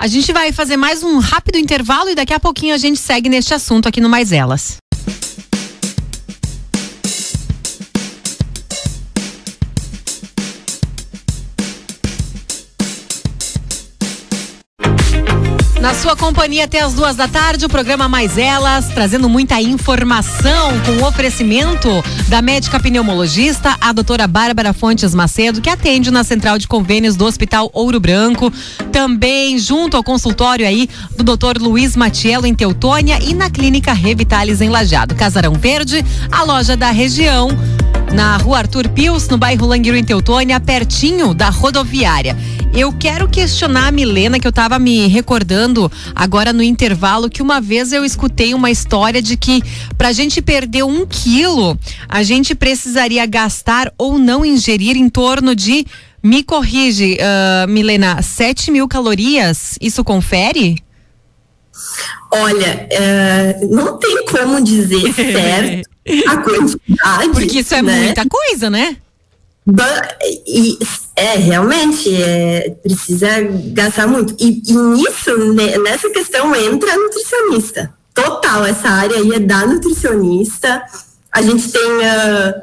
[0.00, 3.28] A gente vai fazer mais um rápido intervalo e daqui a pouquinho a gente segue
[3.28, 4.79] neste assunto aqui no Mais Elas.
[15.80, 20.78] Na sua companhia até as duas da tarde, o programa Mais Elas, trazendo muita informação
[20.84, 21.88] com o oferecimento
[22.28, 27.24] da médica pneumologista, a doutora Bárbara Fontes Macedo, que atende na central de convênios do
[27.24, 28.52] Hospital Ouro Branco.
[28.92, 34.60] Também junto ao consultório aí do doutor Luiz Matiello em Teutônia e na clínica Revitalis
[34.60, 35.14] em Lajeado.
[35.14, 37.48] Casarão Verde, a loja da região
[38.12, 42.36] na rua Arthur Pius, no bairro Languiro, em Teutônia, pertinho da rodoviária.
[42.72, 47.60] Eu quero questionar a Milena, que eu estava me recordando agora no intervalo, que uma
[47.60, 49.62] vez eu escutei uma história de que
[49.96, 55.54] para a gente perder um quilo, a gente precisaria gastar ou não ingerir em torno
[55.54, 55.86] de.
[56.22, 60.76] Me corrige, uh, Milena, 7 mil calorias, isso confere?
[62.32, 65.88] Olha, uh, não tem como dizer certo
[66.26, 67.28] a quantidade.
[67.32, 68.04] Porque isso é né?
[68.04, 68.96] muita coisa, né?
[70.46, 70.78] E,
[71.14, 73.28] é, realmente, é, precisa
[73.72, 74.34] gastar muito.
[74.38, 75.36] E, e nisso,
[75.82, 77.94] nessa questão, entra a nutricionista.
[78.14, 80.82] Total, essa área aí é da nutricionista.
[81.30, 82.54] A gente tem uh,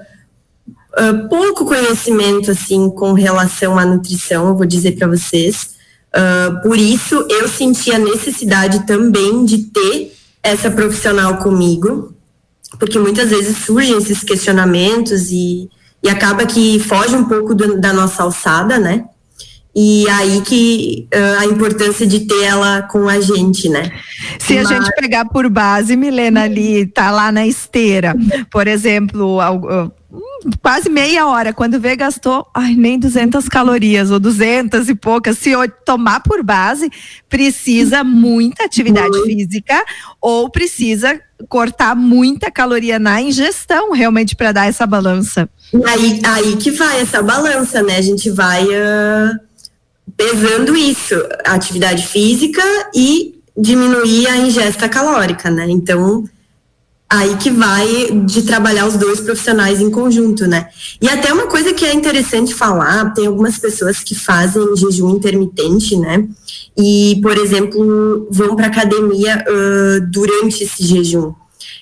[0.98, 5.77] uh, pouco conhecimento, assim, com relação à nutrição, vou dizer para vocês.
[6.18, 12.16] Uh, por isso, eu senti a necessidade também de ter essa profissional comigo,
[12.80, 15.70] porque muitas vezes surgem esses questionamentos e,
[16.04, 19.06] e acaba que foge um pouco do, da nossa alçada, né?
[19.76, 23.92] E aí que uh, a importância de ter ela com a gente, né?
[24.40, 24.72] Se Mas...
[24.72, 28.16] a gente pegar por base, Milena ali tá lá na esteira,
[28.50, 29.38] por exemplo,
[30.62, 35.52] quase meia hora, quando vê gastou, ai, nem 200 calorias ou 200 e poucas, se
[35.86, 36.90] tomar por base,
[37.30, 39.84] precisa muita atividade física
[40.22, 45.50] ou precisa cortar muita caloria na ingestão, realmente para dar essa balança.
[45.86, 47.98] Aí, aí que vai essa balança, né?
[47.98, 49.40] A gente vai uh,
[50.16, 52.64] pesando isso, atividade física
[52.96, 55.68] e diminuir a ingesta calórica, né?
[55.70, 56.24] Então,
[57.10, 60.68] aí que vai de trabalhar os dois profissionais em conjunto, né?
[61.02, 65.96] E até uma coisa que é interessante falar, tem algumas pessoas que fazem jejum intermitente,
[65.98, 66.28] né?
[66.78, 71.34] E, por exemplo, vão para academia uh, durante esse jejum.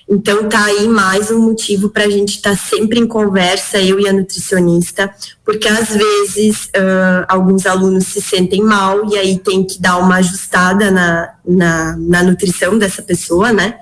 [0.08, 3.98] Então tá aí mais um motivo para a gente estar tá sempre em conversa, eu
[3.98, 5.12] e a nutricionista,
[5.44, 10.16] porque às vezes uh, alguns alunos se sentem mal e aí tem que dar uma
[10.16, 13.80] ajustada na, na, na nutrição dessa pessoa, né?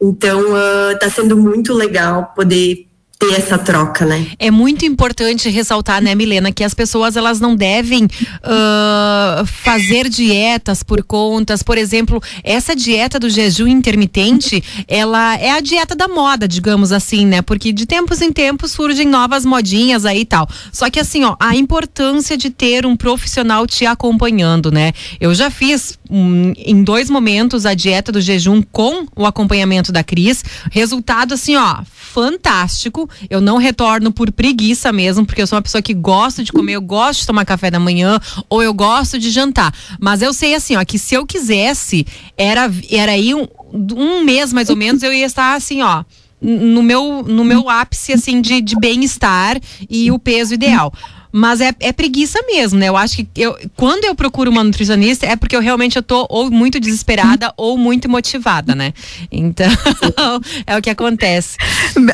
[0.00, 2.86] Então uh, tá sendo muito legal poder
[3.18, 4.26] ter essa troca, né?
[4.38, 10.82] É muito importante ressaltar, né, Milena, que as pessoas elas não devem uh, fazer dietas
[10.82, 11.62] por contas.
[11.62, 17.24] Por exemplo, essa dieta do jejum intermitente, ela é a dieta da moda, digamos assim,
[17.24, 17.40] né?
[17.40, 20.48] Porque de tempos em tempos surgem novas modinhas aí e tal.
[20.70, 24.92] Só que assim, ó, a importância de ter um profissional te acompanhando, né?
[25.18, 30.04] Eu já fiz um, em dois momentos a dieta do jejum com o acompanhamento da
[30.04, 30.44] Cris.
[30.70, 33.08] Resultado assim, ó, fantástico.
[33.28, 36.74] Eu não retorno por preguiça mesmo, porque eu sou uma pessoa que gosta de comer,
[36.74, 39.74] eu gosto de tomar café da manhã ou eu gosto de jantar.
[40.00, 43.46] Mas eu sei assim, ó, que se eu quisesse, era era aí um,
[43.94, 46.04] um mês mais ou menos eu ia estar assim, ó,
[46.40, 50.92] no meu no meu ápice assim de, de bem-estar e o peso ideal.
[51.32, 52.88] Mas é, é preguiça mesmo, né?
[52.88, 56.26] Eu acho que eu, quando eu procuro uma nutricionista é porque eu realmente eu tô
[56.28, 58.92] ou muito desesperada ou muito motivada, né?
[59.30, 59.70] Então,
[60.66, 61.56] é o que acontece.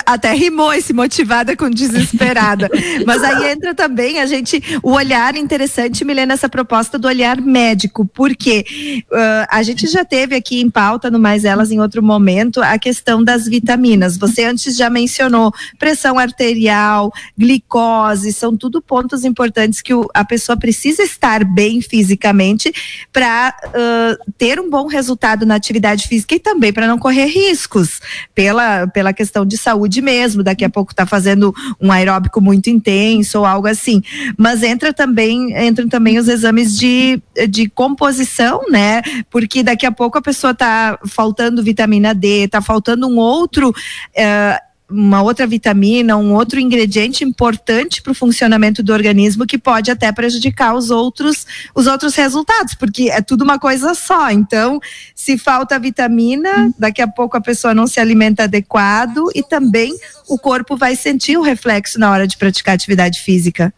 [0.07, 2.70] Até rimou esse motivada com desesperada.
[3.07, 8.07] Mas aí entra também a gente, o olhar interessante, Milena, essa proposta do olhar médico,
[8.07, 8.64] porque
[9.11, 12.79] uh, a gente já teve aqui em pauta, no Mais Elas, em outro momento, a
[12.79, 14.16] questão das vitaminas.
[14.16, 20.25] Você antes já mencionou pressão arterial, glicose, são tudo pontos pontos importantes que o, a
[20.25, 22.72] pessoa precisa estar bem fisicamente
[23.12, 28.01] para uh, ter um bom resultado na atividade física e também para não correr riscos
[28.35, 30.42] pela, pela questão de saúde mesmo.
[30.42, 34.03] Daqui a pouco está fazendo um aeróbico muito intenso ou algo assim.
[34.38, 39.03] Mas entra também entram também os exames de, de composição, né?
[39.31, 44.71] Porque daqui a pouco a pessoa está faltando vitamina D, está faltando um outro uh,
[44.92, 50.12] uma outra vitamina, um outro ingrediente importante para o funcionamento do organismo que pode até
[50.12, 54.31] prejudicar os outros, os outros resultados, porque é tudo uma coisa só.
[54.31, 54.81] Então,
[55.14, 59.96] se falta vitamina, daqui a pouco a pessoa não se alimenta adequado e também
[60.28, 63.72] o corpo vai sentir o reflexo na hora de praticar atividade física.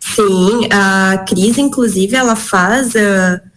[0.00, 2.94] Sim, a Cris, inclusive, ela faz.
[2.94, 3.53] Uh,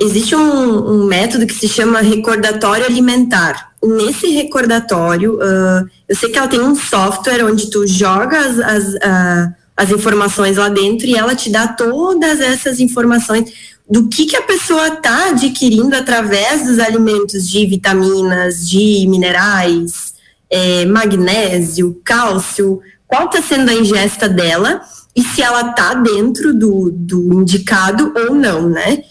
[0.00, 6.38] existe um, um método que se chama recordatório alimentar nesse recordatório, uh, eu sei que
[6.38, 11.14] ela tem um software onde tu joga as, as, uh, as informações lá dentro e
[11.14, 13.52] ela te dá todas essas informações
[13.88, 20.14] do que, que a pessoa está adquirindo através dos alimentos de vitaminas, de minerais,
[20.48, 24.80] é, magnésio, cálcio, qual está sendo a ingesta dela
[25.16, 29.02] e se ela está dentro do, do indicado ou não, né?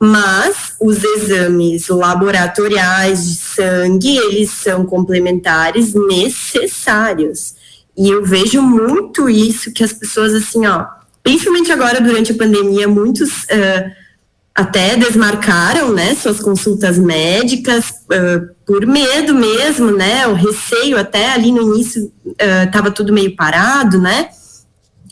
[0.00, 7.54] Mas os exames laboratoriais de sangue, eles são complementares necessários.
[7.96, 10.84] E eu vejo muito isso que as pessoas, assim, ó,
[11.22, 13.90] principalmente agora durante a pandemia, muitos uh,
[14.54, 21.50] até desmarcaram, né, suas consultas médicas uh, por medo mesmo, né, o receio até ali
[21.50, 22.12] no início
[22.64, 24.28] estava uh, tudo meio parado, né,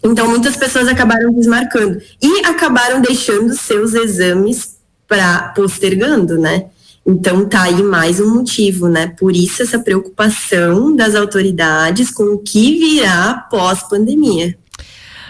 [0.02, 4.73] então muitas pessoas acabaram desmarcando e acabaram deixando seus exames
[5.08, 6.66] para postergando, né?
[7.06, 9.08] Então tá aí mais um motivo, né?
[9.18, 14.56] Por isso essa preocupação das autoridades com o que virá pós pandemia.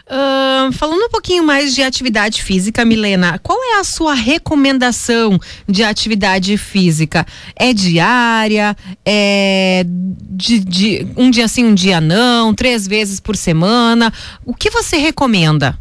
[0.06, 5.82] Uh, falando um pouquinho mais de atividade física, Milena, qual é a sua recomendação de
[5.82, 7.26] atividade física?
[7.56, 8.76] É diária?
[9.04, 12.54] É de, de um dia sim, um dia não?
[12.54, 14.12] Três vezes por semana?
[14.44, 15.78] O que você recomenda?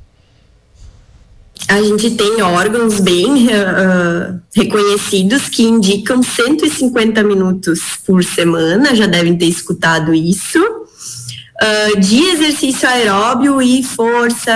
[1.68, 9.38] A gente tem órgãos bem uh, reconhecidos que indicam 150 minutos por semana, já devem
[9.38, 14.54] ter escutado isso, uh, de exercício aeróbio e força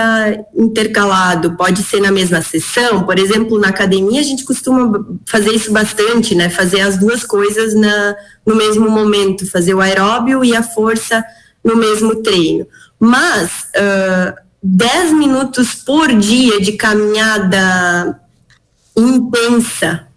[0.54, 1.56] intercalado.
[1.56, 6.34] Pode ser na mesma sessão, por exemplo, na academia a gente costuma fazer isso bastante,
[6.34, 6.50] né?
[6.50, 11.24] Fazer as duas coisas na, no mesmo momento, fazer o aeróbio e a força
[11.64, 12.66] no mesmo treino.
[13.00, 18.20] Mas uh, 10 minutos por dia de caminhada
[18.96, 20.08] intensa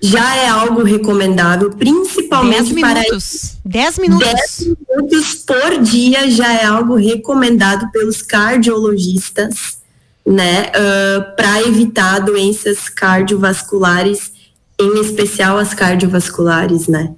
[0.00, 3.00] já é algo recomendável, principalmente dez para.
[3.00, 3.56] Minutos.
[3.64, 4.28] 10 minutos.
[4.28, 9.78] 10 minutos por dia já é algo recomendado pelos cardiologistas,
[10.24, 14.32] né, uh, para evitar doenças cardiovasculares,
[14.78, 17.12] em especial as cardiovasculares, né.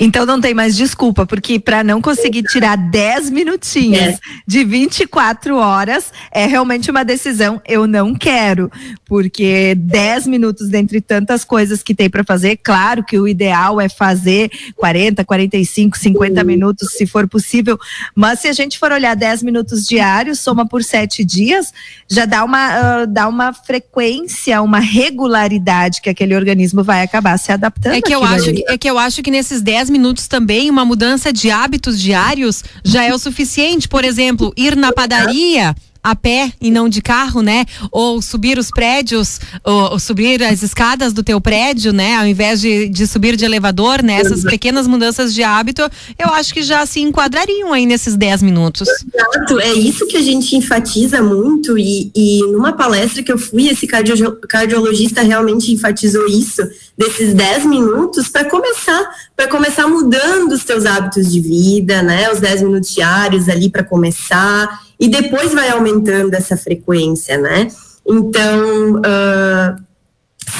[0.00, 4.18] Então não tem mais desculpa, porque para não conseguir tirar 10 minutinhos é.
[4.46, 7.60] de 24 horas é realmente uma decisão.
[7.66, 8.70] Eu não quero,
[9.04, 13.88] porque 10 minutos dentre tantas coisas que tem para fazer, claro que o ideal é
[13.88, 16.46] fazer 40, 45, 50 uhum.
[16.46, 17.78] minutos, se for possível.
[18.14, 21.72] Mas se a gente for olhar 10 minutos diários, soma por sete dias,
[22.08, 27.52] já dá uma, uh, dá uma frequência, uma regularidade que aquele organismo vai acabar se
[27.52, 27.94] adaptando.
[27.94, 30.70] É que eu acho que, é que eu acho que nesses 10 10 minutos também,
[30.70, 33.88] uma mudança de hábitos diários já é o suficiente.
[33.88, 35.74] Por exemplo, ir na padaria
[36.04, 37.64] a pé e não de carro, né?
[37.90, 42.16] Ou subir os prédios, ou, ou, subir as escadas do teu prédio, né?
[42.16, 44.20] Ao invés de, de subir de elevador, né?
[44.20, 45.80] Essas pequenas mudanças de hábito,
[46.18, 48.86] eu acho que já se enquadrariam aí nesses 10 minutos.
[48.86, 53.68] Exato, é isso que a gente enfatiza muito e, e numa palestra que eu fui,
[53.68, 56.62] esse cardio, cardiologista realmente enfatizou isso,
[56.98, 62.30] desses 10 minutos para começar, para começar mudando os teus hábitos de vida, né?
[62.30, 67.68] Os 10 minutos diários ali para começar e depois vai aumentando essa frequência, né?
[68.06, 69.76] Então, uh,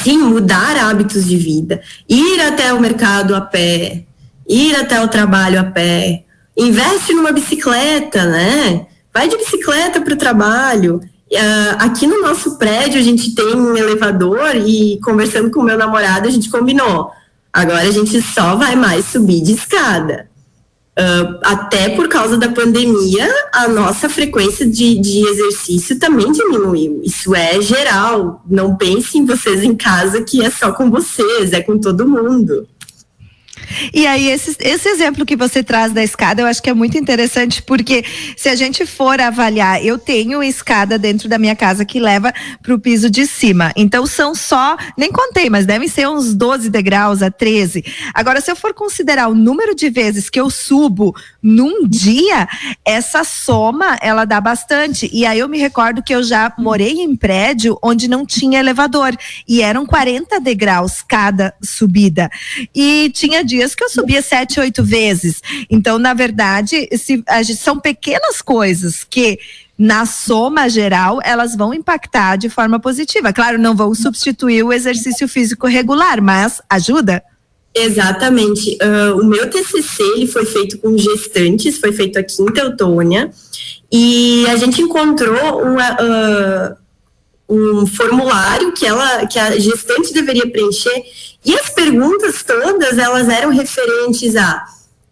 [0.03, 4.05] sim, mudar hábitos de vida, ir até o mercado a pé,
[4.47, 6.24] ir até o trabalho a pé,
[6.55, 8.86] investe numa bicicleta, né?
[9.14, 11.01] Vai de bicicleta para o trabalho.
[11.32, 16.28] Uh, aqui no nosso prédio a gente tem um elevador e conversando com meu namorado
[16.28, 17.11] a gente combinou.
[17.51, 20.28] Agora a gente só vai mais subir de escada.
[20.97, 27.01] Uh, até por causa da pandemia, a nossa frequência de, de exercício também diminuiu.
[27.03, 28.40] Isso é geral.
[28.49, 32.68] Não pensem vocês em casa que é só com vocês, é com todo mundo.
[33.92, 36.98] E aí, esse, esse exemplo que você traz da escada, eu acho que é muito
[36.98, 38.04] interessante, porque
[38.36, 42.74] se a gente for avaliar, eu tenho escada dentro da minha casa que leva para
[42.74, 43.72] o piso de cima.
[43.76, 47.84] Então, são só, nem contei, mas devem ser uns 12 degraus a 13.
[48.12, 52.48] Agora, se eu for considerar o número de vezes que eu subo num dia,
[52.84, 55.08] essa soma, ela dá bastante.
[55.12, 59.16] E aí, eu me recordo que eu já morei em prédio onde não tinha elevador.
[59.46, 62.30] E eram 40 degraus cada subida.
[62.74, 65.40] E tinha dias que eu subia sete, oito vezes.
[65.70, 67.22] Então, na verdade, se,
[67.56, 69.38] são pequenas coisas que
[69.78, 73.32] na soma geral, elas vão impactar de forma positiva.
[73.32, 77.22] Claro, não vão substituir o exercício físico regular, mas ajuda.
[77.74, 78.78] Exatamente.
[78.80, 83.30] Uh, o meu TCC ele foi feito com gestantes, foi feito aqui em Teutônia,
[83.90, 86.76] e a gente encontrou uma, uh,
[87.48, 91.02] um formulário que ela, que a gestante deveria preencher
[91.45, 94.64] e as perguntas todas, elas eram referentes a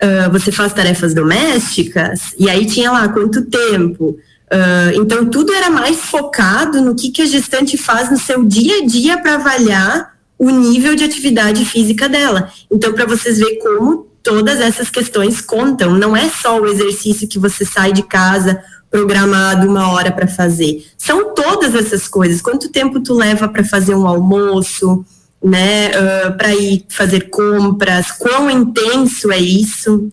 [0.03, 4.16] uh, você faz tarefas domésticas, e aí tinha lá quanto tempo.
[4.53, 8.83] Uh, então, tudo era mais focado no que, que a gestante faz no seu dia
[8.83, 12.51] a dia para avaliar o nível de atividade física dela.
[12.70, 17.39] Então, para vocês verem como todas essas questões contam, não é só o exercício que
[17.39, 20.85] você sai de casa programado uma hora para fazer.
[20.99, 22.43] São todas essas coisas.
[22.43, 25.05] Quanto tempo tu leva para fazer um almoço?
[25.43, 30.12] Né, uh, para ir fazer compras, quão intenso é isso?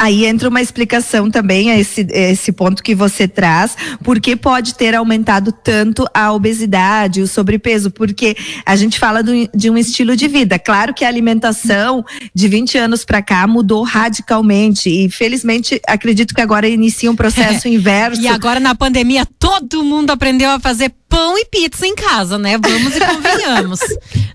[0.00, 4.94] Aí entra uma explicação também a esse, esse ponto que você traz, porque pode ter
[4.94, 10.28] aumentado tanto a obesidade, o sobrepeso, porque a gente fala do, de um estilo de
[10.28, 10.56] vida.
[10.56, 16.40] Claro que a alimentação de 20 anos para cá mudou radicalmente e felizmente acredito que
[16.40, 18.22] agora inicia um processo inverso.
[18.22, 22.56] E agora na pandemia todo mundo aprendeu a fazer pão e pizza em casa, né?
[22.56, 23.80] Vamos e convenhamos.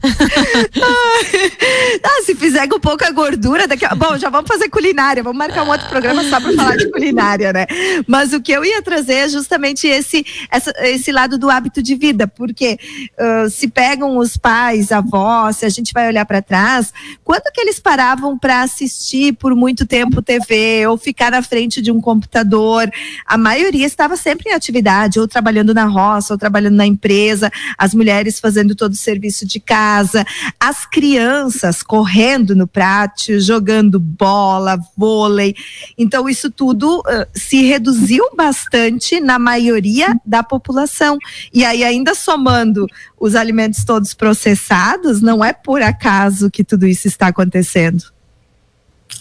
[2.04, 3.96] ah, se fizer com pouca gordura, daqui a...
[3.96, 7.54] bom, já vamos fazer culinária, vamos marcar um outro programa só para falar de culinária,
[7.54, 7.66] né?
[8.06, 11.96] Mas o que eu ia trazer é justamente esse, essa, esse lado do hábito de
[11.96, 12.78] vida, porque
[13.18, 17.62] uh, se pegam os pais, avós, se a gente vai olhar para trás, quando que
[17.62, 22.92] eles paravam para assistir por muito tempo TV ou ficar na frente de um computador?
[23.26, 27.94] A maioria estava sempre em atividade, ou trabalhando na roça, ou trabalhando na empresa, as
[27.94, 30.26] mulheres fazendo todo o serviço de casa,
[30.60, 35.56] as crianças correndo no pátio, jogando bola, vôlei.
[35.98, 41.18] Então, isso tudo uh, se reduziu bastante na maioria da população.
[41.54, 42.86] E aí, ainda somando
[43.20, 48.13] os alimentos todos processados, não é por acaso que tudo isso está acontecendo.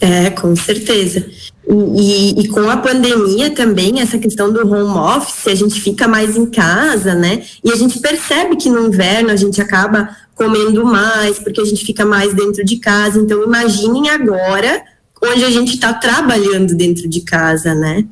[0.02, 1.24] É, com certeza.
[1.96, 6.36] E, e, com a pandemia também, essa questão do home office, a gente fica mais
[6.36, 7.44] em casa, né?
[7.62, 11.86] E a gente percebe que no inverno a gente acaba comendo mais, porque a gente
[11.86, 13.20] fica mais dentro de casa.
[13.20, 14.82] Então, imaginem agora
[15.22, 18.04] onde a gente está trabalhando dentro de casa, né?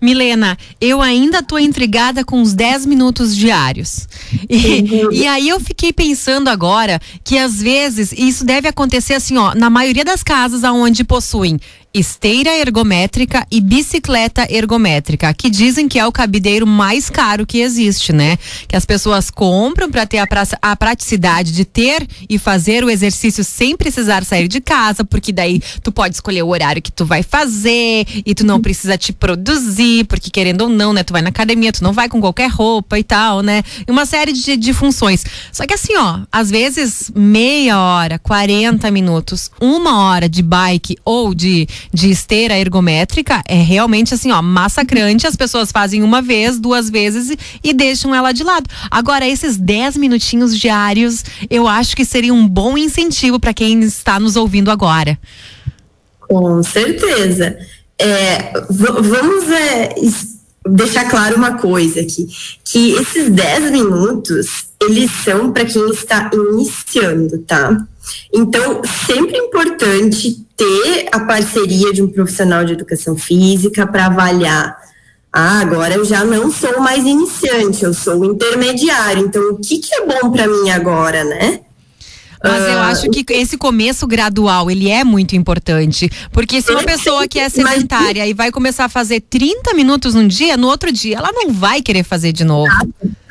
[0.00, 4.08] Milena, eu ainda tô intrigada com os 10 minutos diários.
[4.48, 9.54] E, e, aí eu fiquei pensando agora que às vezes isso deve acontecer assim, ó,
[9.54, 11.58] na maioria das casas aonde possuem
[11.92, 18.12] esteira ergométrica e bicicleta ergométrica, que dizem que é o cabideiro mais caro que existe,
[18.12, 18.38] né?
[18.68, 22.90] Que as pessoas compram para ter a, pra, a, praticidade de ter e fazer o
[22.90, 27.04] exercício sem precisar sair de casa, porque daí tu pode escolher o horário que tu
[27.04, 31.02] vai fazer e tu não precisa te produzir, porque querendo ou não, né?
[31.02, 33.64] Tu vai na academia, tu não vai com qualquer roupa e tal, né?
[33.88, 35.24] Uma série de, de funções.
[35.50, 41.34] Só que assim, ó, às vezes meia hora, 40 minutos, uma hora de bike ou
[41.34, 45.26] de de esteira ergométrica é realmente assim, ó, massacrante.
[45.26, 48.68] As pessoas fazem uma vez, duas vezes e, e deixam ela de lado.
[48.90, 54.18] Agora, esses 10 minutinhos diários, eu acho que seria um bom incentivo para quem está
[54.18, 55.18] nos ouvindo agora.
[56.20, 57.58] Com certeza.
[57.98, 59.94] É, vamos é,
[60.66, 62.28] deixar claro uma coisa aqui,
[62.64, 67.76] que esses 10 minutos, eles são para quem está iniciando, tá?
[68.32, 74.76] Então, sempre importante ter a parceria de um profissional de educação física para avaliar.
[75.32, 79.24] Ah, agora eu já não sou mais iniciante, eu sou intermediário.
[79.24, 81.60] Então, o que, que é bom para mim agora, né?
[82.42, 86.10] Mas eu ah, acho que esse começo gradual, ele é muito importante.
[86.32, 90.26] Porque se uma pessoa que é sedentária e vai começar a fazer 30 minutos num
[90.26, 92.72] dia, no outro dia ela não vai querer fazer de novo.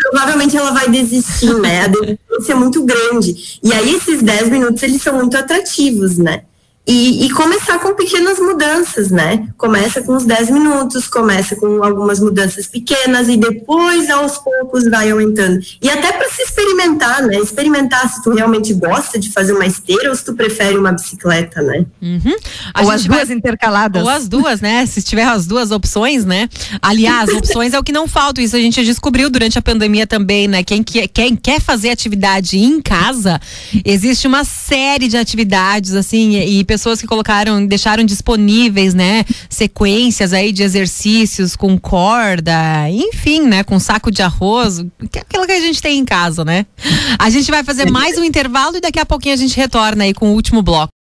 [0.09, 1.81] Provavelmente ela vai desistir, né?
[1.81, 3.59] A desistência é muito grande.
[3.63, 6.43] E aí esses 10 minutos, eles são muito atrativos, né?
[6.91, 9.47] E, e, começar com pequenas mudanças, né?
[9.57, 15.11] Começa com uns 10 minutos, começa com algumas mudanças pequenas e depois aos poucos vai
[15.11, 15.59] aumentando.
[15.83, 17.37] E até para se experimentar, né?
[17.37, 21.61] Experimentar se tu realmente gosta de fazer uma esteira ou se tu prefere uma bicicleta,
[21.61, 21.85] né?
[22.01, 22.35] Uhum.
[22.83, 23.37] Ou as duas vai...
[23.37, 24.01] intercaladas.
[24.01, 24.83] Ou as duas, né?
[24.87, 26.49] Se tiver as duas opções, né?
[26.81, 28.41] Aliás, opções é o que não falta.
[28.41, 30.63] Isso a gente descobriu durante a pandemia também, né?
[30.63, 33.39] Quem, quer, quem quer fazer atividade em casa,
[33.85, 40.31] existe uma série de atividades, assim, e pessoas pessoas que colocaram, deixaram disponíveis, né, sequências
[40.31, 45.51] aí de exercícios com corda, enfim, né, com saco de arroz, que é aquilo que
[45.51, 46.65] a gente tem em casa, né?
[47.19, 50.13] A gente vai fazer mais um intervalo e daqui a pouquinho a gente retorna aí
[50.13, 50.98] com o último bloco.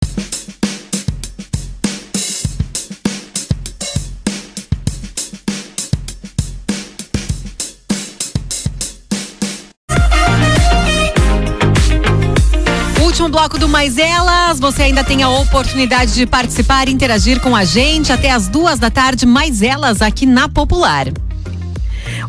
[13.39, 14.59] Bloco do Mais Elas.
[14.59, 18.79] Você ainda tem a oportunidade de participar e interagir com a gente até as duas
[18.79, 19.25] da tarde.
[19.25, 21.07] Mais Elas aqui na Popular.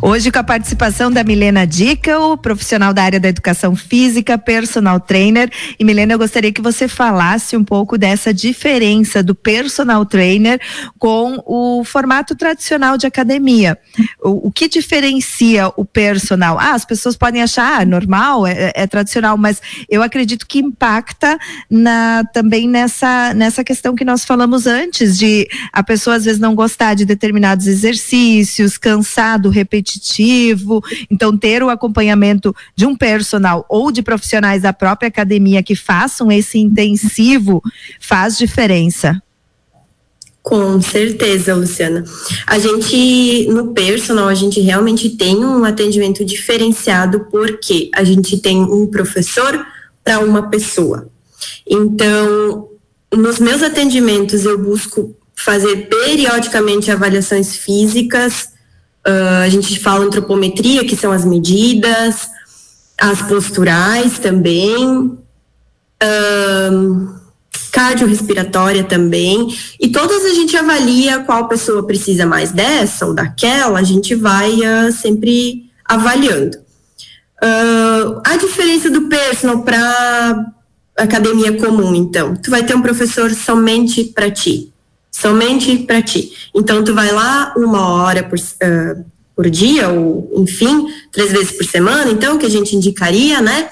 [0.00, 5.00] Hoje com a participação da Milena Dica, o profissional da área da educação física, personal
[5.00, 5.50] trainer.
[5.78, 10.60] E Milena, eu gostaria que você falasse um pouco dessa diferença do personal trainer
[10.98, 13.78] com o formato tradicional de academia.
[14.22, 16.58] O, o que diferencia o personal?
[16.58, 20.60] Ah, as pessoas podem achar ah, normal, é, é, é tradicional, mas eu acredito que
[20.60, 21.38] impacta
[21.68, 26.54] na, também nessa, nessa questão que nós falamos antes, de a pessoa às vezes não
[26.54, 30.82] gostar de determinados exercícios, cansado, repetitivo repetitivo.
[31.10, 36.30] Então, ter o acompanhamento de um personal ou de profissionais da própria academia que façam
[36.30, 37.62] esse intensivo
[37.98, 39.20] faz diferença.
[40.42, 42.02] Com certeza, Luciana.
[42.46, 48.58] A gente, no personal, a gente realmente tem um atendimento diferenciado porque a gente tem
[48.58, 49.66] um professor
[50.02, 51.08] para uma pessoa.
[51.66, 52.68] Então,
[53.14, 58.49] nos meus atendimentos, eu busco fazer periodicamente avaliações físicas,
[59.06, 62.28] Uh, a gente fala antropometria, que são as medidas,
[63.00, 64.84] as posturais também,
[66.02, 67.20] uh,
[67.72, 73.82] cardiorrespiratória também, e todas a gente avalia qual pessoa precisa mais dessa ou daquela, a
[73.82, 76.58] gente vai uh, sempre avaliando.
[77.42, 80.52] Uh, a diferença do personal para
[80.96, 84.69] academia comum, então, tu vai ter um professor somente para ti,
[85.20, 86.32] somente para ti.
[86.54, 89.04] Então, tu vai lá uma hora por, uh,
[89.36, 93.68] por dia, ou enfim, três vezes por semana, então, que a gente indicaria, né?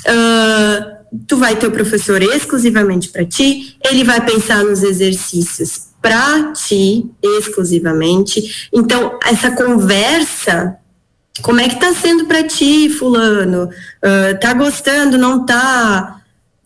[0.00, 6.52] Uh, tu vai ter o professor exclusivamente para ti, ele vai pensar nos exercícios para
[6.52, 8.68] ti exclusivamente.
[8.72, 10.78] Então, essa conversa
[11.42, 13.64] como é que tá sendo para ti, fulano?
[13.64, 16.17] Uh, tá gostando, não tá?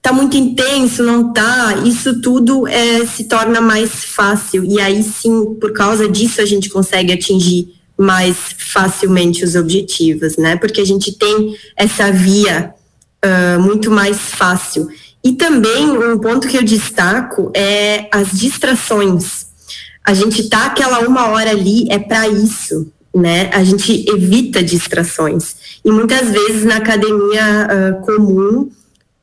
[0.02, 1.76] Tá muito intenso, não tá?
[1.84, 6.68] Isso tudo é, se torna mais fácil e aí sim, por causa disso a gente
[6.68, 10.56] consegue atingir mais facilmente os objetivos, né?
[10.56, 12.74] Porque a gente tem essa via
[13.24, 14.88] uh, muito mais fácil.
[15.24, 19.46] E também um ponto que eu destaco é as distrações.
[20.04, 23.50] A gente tá aquela uma hora ali é para isso, né?
[23.52, 25.54] A gente evita distrações.
[25.84, 28.68] E muitas vezes na academia uh, comum,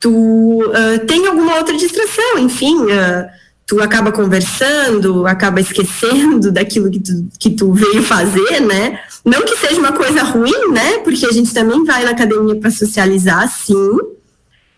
[0.00, 3.28] tu uh, tem alguma outra distração, enfim, uh,
[3.66, 8.98] tu acaba conversando, acaba esquecendo daquilo que tu, que tu veio fazer, né?
[9.24, 10.98] Não que seja uma coisa ruim, né?
[11.04, 13.98] Porque a gente também vai na academia para socializar, sim,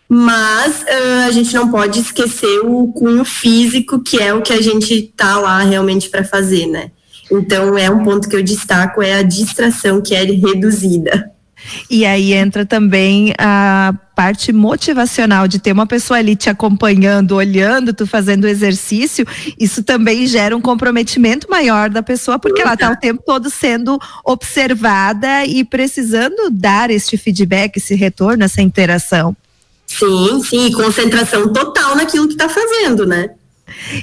[0.09, 4.61] mas uh, a gente não pode esquecer o cunho físico, que é o que a
[4.61, 6.91] gente tá lá realmente para fazer, né?
[7.31, 11.32] Então, é um ponto que eu destaco, é a distração que é reduzida.
[11.89, 17.93] E aí entra também a parte motivacional de ter uma pessoa ali te acompanhando, olhando,
[17.93, 19.25] tu fazendo exercício,
[19.59, 23.99] isso também gera um comprometimento maior da pessoa, porque ela está o tempo todo sendo
[24.23, 29.35] observada e precisando dar este feedback, esse retorno, essa interação.
[29.87, 33.29] Sim, sim, concentração total naquilo que está fazendo, né?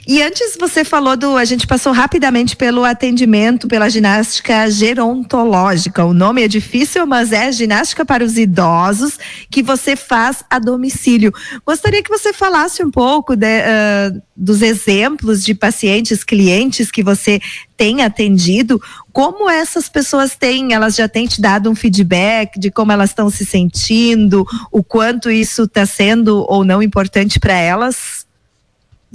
[0.07, 1.37] E antes você falou do.
[1.37, 6.05] A gente passou rapidamente pelo atendimento pela ginástica gerontológica.
[6.05, 9.19] O nome é difícil, mas é ginástica para os idosos
[9.51, 11.33] que você faz a domicílio.
[11.67, 17.41] Gostaria que você falasse um pouco de, uh, dos exemplos de pacientes, clientes que você
[17.77, 18.81] tem atendido.
[19.13, 23.31] Como essas pessoas têm, elas já têm te dado um feedback de como elas estão
[23.31, 28.20] se sentindo, o quanto isso está sendo ou não importante para elas?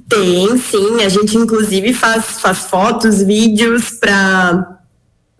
[0.10, 1.04] Tem, sim.
[1.04, 4.76] A gente inclusive faz, faz fotos, vídeos para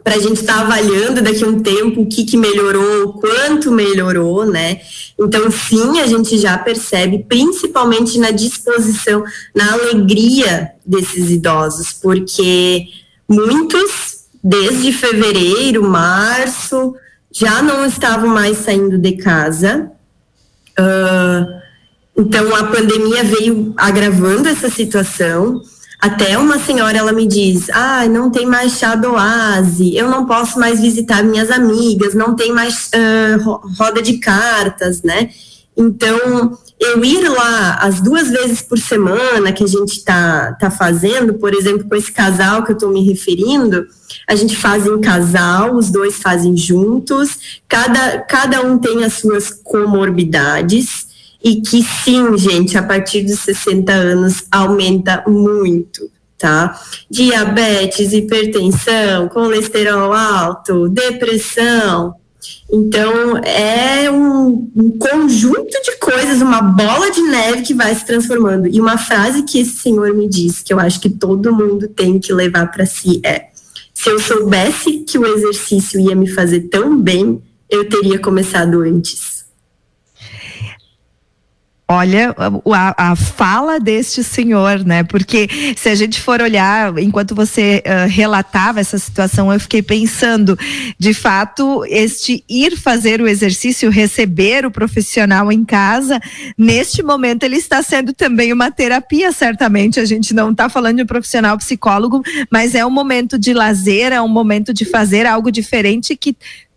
[0.06, 3.72] para a gente estar tá avaliando daqui a um tempo o que, que melhorou, quanto
[3.72, 4.80] melhorou, né?
[5.20, 9.24] Então, sim, a gente já percebe, principalmente na disposição,
[9.56, 12.86] na alegria desses idosos, porque
[13.28, 16.94] muitos, desde fevereiro, março,
[17.32, 19.92] já não estavam mais saindo de casa.
[20.80, 21.65] Uh,
[22.18, 25.62] então a pandemia veio agravando essa situação.
[26.00, 30.26] Até uma senhora ela me diz: "Ah, não tem mais chá do oase, eu não
[30.26, 35.30] posso mais visitar minhas amigas, não tem mais uh, roda de cartas, né?"
[35.78, 41.34] Então, eu ir lá as duas vezes por semana que a gente está tá fazendo,
[41.34, 43.86] por exemplo, com esse casal que eu estou me referindo,
[44.28, 49.50] a gente faz em casal, os dois fazem juntos, cada, cada um tem as suas
[49.50, 51.05] comorbidades,
[51.46, 56.82] e que sim, gente, a partir dos 60 anos aumenta muito, tá?
[57.08, 62.16] Diabetes, hipertensão, colesterol alto, depressão.
[62.72, 68.68] Então, é um, um, conjunto de coisas, uma bola de neve que vai se transformando.
[68.68, 72.18] E uma frase que esse senhor me disse, que eu acho que todo mundo tem
[72.18, 73.50] que levar para si, é:
[73.94, 77.40] se eu soubesse que o exercício ia me fazer tão bem,
[77.70, 79.35] eu teria começado antes.
[81.88, 82.36] Olha
[82.74, 85.04] a, a, fala deste senhor, né?
[85.04, 90.58] Porque se a gente for olhar, enquanto você uh, relatava essa situação, eu fiquei pensando,
[90.98, 96.20] de fato, este ir fazer o exercício, receber o profissional em casa,
[96.58, 100.00] neste momento ele está sendo também uma terapia, certamente.
[100.00, 104.12] A gente não está falando de um profissional psicólogo, mas é um momento de lazer,
[104.12, 106.36] é um momento de fazer algo diferente que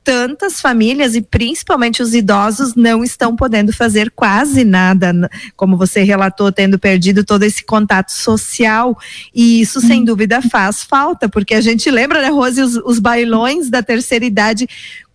[0.08, 5.12] tantas famílias e principalmente os idosos não estão podendo fazer quase nada,
[5.54, 8.98] como você relatou, tendo perdido todo esse contato social.
[9.34, 13.68] E isso, sem dúvida, faz falta, porque a gente lembra, né, Rose, os, os bailões
[13.68, 14.66] da terceira idade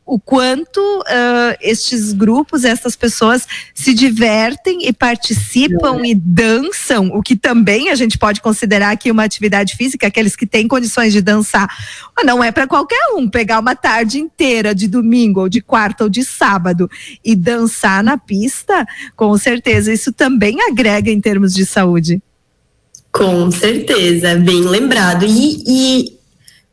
[0.05, 6.07] o quanto uh, estes grupos, essas pessoas se divertem e participam é.
[6.07, 10.45] e dançam, o que também a gente pode considerar aqui uma atividade física, aqueles que
[10.45, 11.69] têm condições de dançar.
[12.15, 16.03] Mas não é para qualquer um pegar uma tarde inteira de domingo ou de quarta
[16.03, 16.89] ou de sábado
[17.23, 18.85] e dançar na pista,
[19.15, 22.21] com certeza isso também agrega em termos de saúde.
[23.11, 25.23] Com certeza, bem lembrado.
[25.23, 26.22] E, e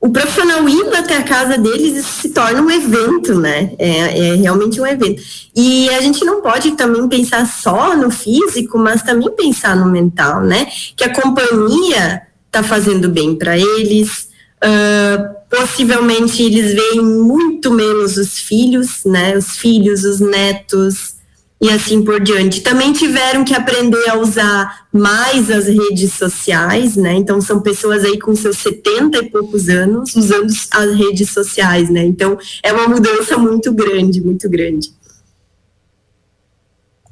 [0.01, 3.73] o profissional indo até a casa deles, isso se torna um evento, né?
[3.79, 5.23] É, é, realmente um evento.
[5.55, 10.41] E a gente não pode também pensar só no físico, mas também pensar no mental,
[10.41, 10.67] né?
[10.97, 14.31] Que a companhia está fazendo bem para eles.
[14.65, 19.37] Uh, possivelmente eles veem muito menos os filhos, né?
[19.37, 21.15] Os filhos, os netos,
[21.61, 22.63] e assim por diante.
[22.63, 27.15] Também tiveram que aprender a usar mais as redes sociais, né?
[27.15, 32.05] Então são pessoas aí com seus 70 e poucos anos usando as redes sociais, né?
[32.05, 34.91] Então é uma mudança muito grande, muito grande.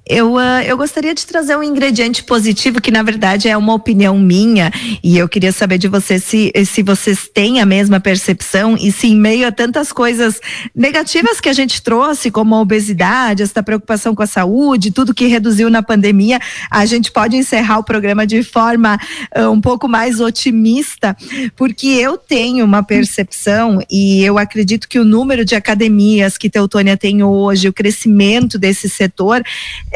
[0.08, 4.18] Eu, uh, eu gostaria de trazer um ingrediente positivo que na verdade é uma opinião
[4.18, 4.72] minha.
[5.02, 9.08] E eu queria saber de você se, se vocês têm a mesma percepção e se
[9.08, 10.40] em meio a tantas coisas
[10.74, 15.26] negativas que a gente trouxe, como a obesidade, essa preocupação com a saúde, tudo que
[15.26, 16.40] reduziu na pandemia,
[16.70, 18.98] a gente pode encerrar o programa de forma
[19.36, 21.14] uh, um pouco mais otimista,
[21.54, 26.96] porque eu tenho uma percepção e eu acredito que o número de academias que Teutônia
[26.96, 29.42] tem hoje, o crescimento desse setor,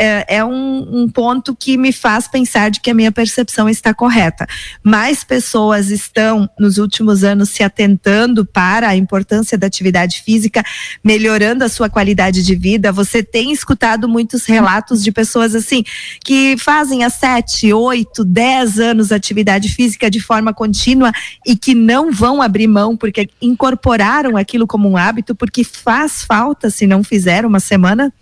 [0.03, 3.95] é, é um, um, ponto que me faz pensar de que a minha percepção está
[3.95, 4.49] correta.
[4.83, 10.65] Mais pessoas estão, nos últimos anos, se atentando para a importância da atividade física,
[11.05, 12.91] melhorando a sua qualidade de vida.
[12.91, 15.85] Você tem escutado muitos relatos de pessoas assim,
[16.25, 21.13] que fazem há sete, oito, dez anos atividade física de forma contínua
[21.47, 26.71] e que não vão abrir mão porque incorporaram aquilo como um hábito, porque faz falta
[26.71, 28.13] se não fizer uma semana?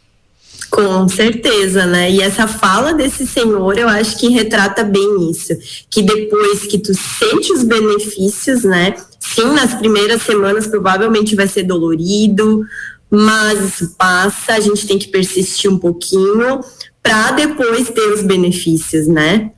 [0.71, 2.11] Com certeza, né?
[2.11, 5.53] E essa fala desse senhor, eu acho que retrata bem isso.
[5.91, 8.95] Que depois que tu sente os benefícios, né?
[9.19, 12.65] Sim, nas primeiras semanas provavelmente vai ser dolorido,
[13.11, 16.61] mas isso passa, a gente tem que persistir um pouquinho
[17.03, 19.51] para depois ter os benefícios, né?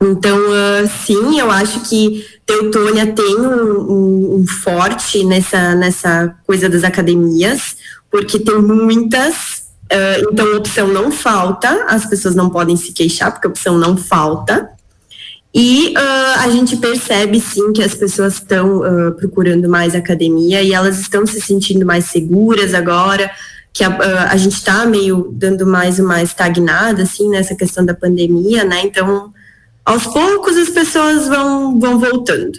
[0.00, 6.68] Então, uh, sim, eu acho que Teutônia tem um, um, um forte nessa, nessa coisa
[6.68, 7.76] das academias,
[8.10, 9.61] porque tem muitas
[9.92, 14.70] Uh, então, opção não falta, as pessoas não podem se queixar, porque opção não falta.
[15.54, 20.72] E uh, a gente percebe sim que as pessoas estão uh, procurando mais academia e
[20.72, 23.30] elas estão se sentindo mais seguras agora,
[23.70, 28.64] que a, a gente está meio dando mais uma estagnada assim nessa questão da pandemia,
[28.64, 28.80] né?
[28.84, 29.30] Então,
[29.84, 32.58] aos poucos as pessoas vão, vão voltando.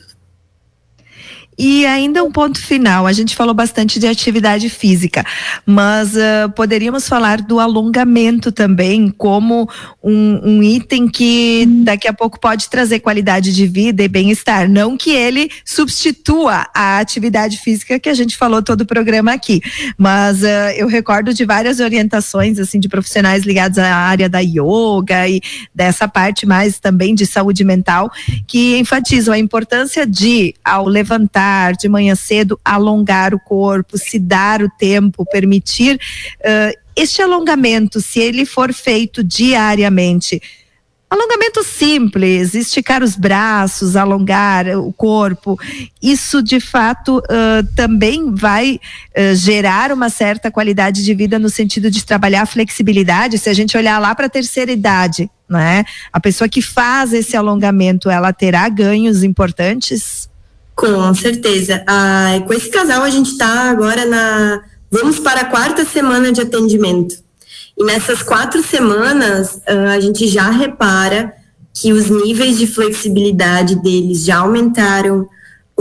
[1.57, 5.25] E ainda um ponto final, a gente falou bastante de atividade física,
[5.65, 9.69] mas uh, poderíamos falar do alongamento também como
[10.03, 14.67] um, um, item que daqui a pouco pode trazer qualidade de vida e bem-estar.
[14.67, 19.61] Não que ele substitua a atividade física que a gente falou todo o programa aqui,
[19.97, 25.27] mas uh, eu recordo de várias orientações assim de profissionais ligados à área da yoga
[25.27, 25.41] e
[25.73, 28.11] dessa parte mais também de saúde mental
[28.47, 31.42] que enfatizam a importância de ao levantar
[31.77, 38.19] de manhã cedo, alongar o corpo, se dar o tempo, permitir uh, este alongamento, se
[38.19, 40.41] ele for feito diariamente.
[41.13, 45.59] Alongamento simples, esticar os braços, alongar o corpo,
[46.01, 48.79] isso de fato uh, também vai
[49.15, 53.37] uh, gerar uma certa qualidade de vida no sentido de trabalhar a flexibilidade.
[53.37, 55.85] Se a gente olhar lá para a terceira idade, né?
[56.11, 60.22] A pessoa que faz esse alongamento, ela terá ganhos importantes?
[60.75, 61.83] Com certeza.
[61.87, 64.61] Ah, com esse casal a gente está agora na.
[64.91, 67.15] Vamos para a quarta semana de atendimento.
[67.77, 71.33] E nessas quatro semanas ah, a gente já repara
[71.73, 75.27] que os níveis de flexibilidade deles já aumentaram,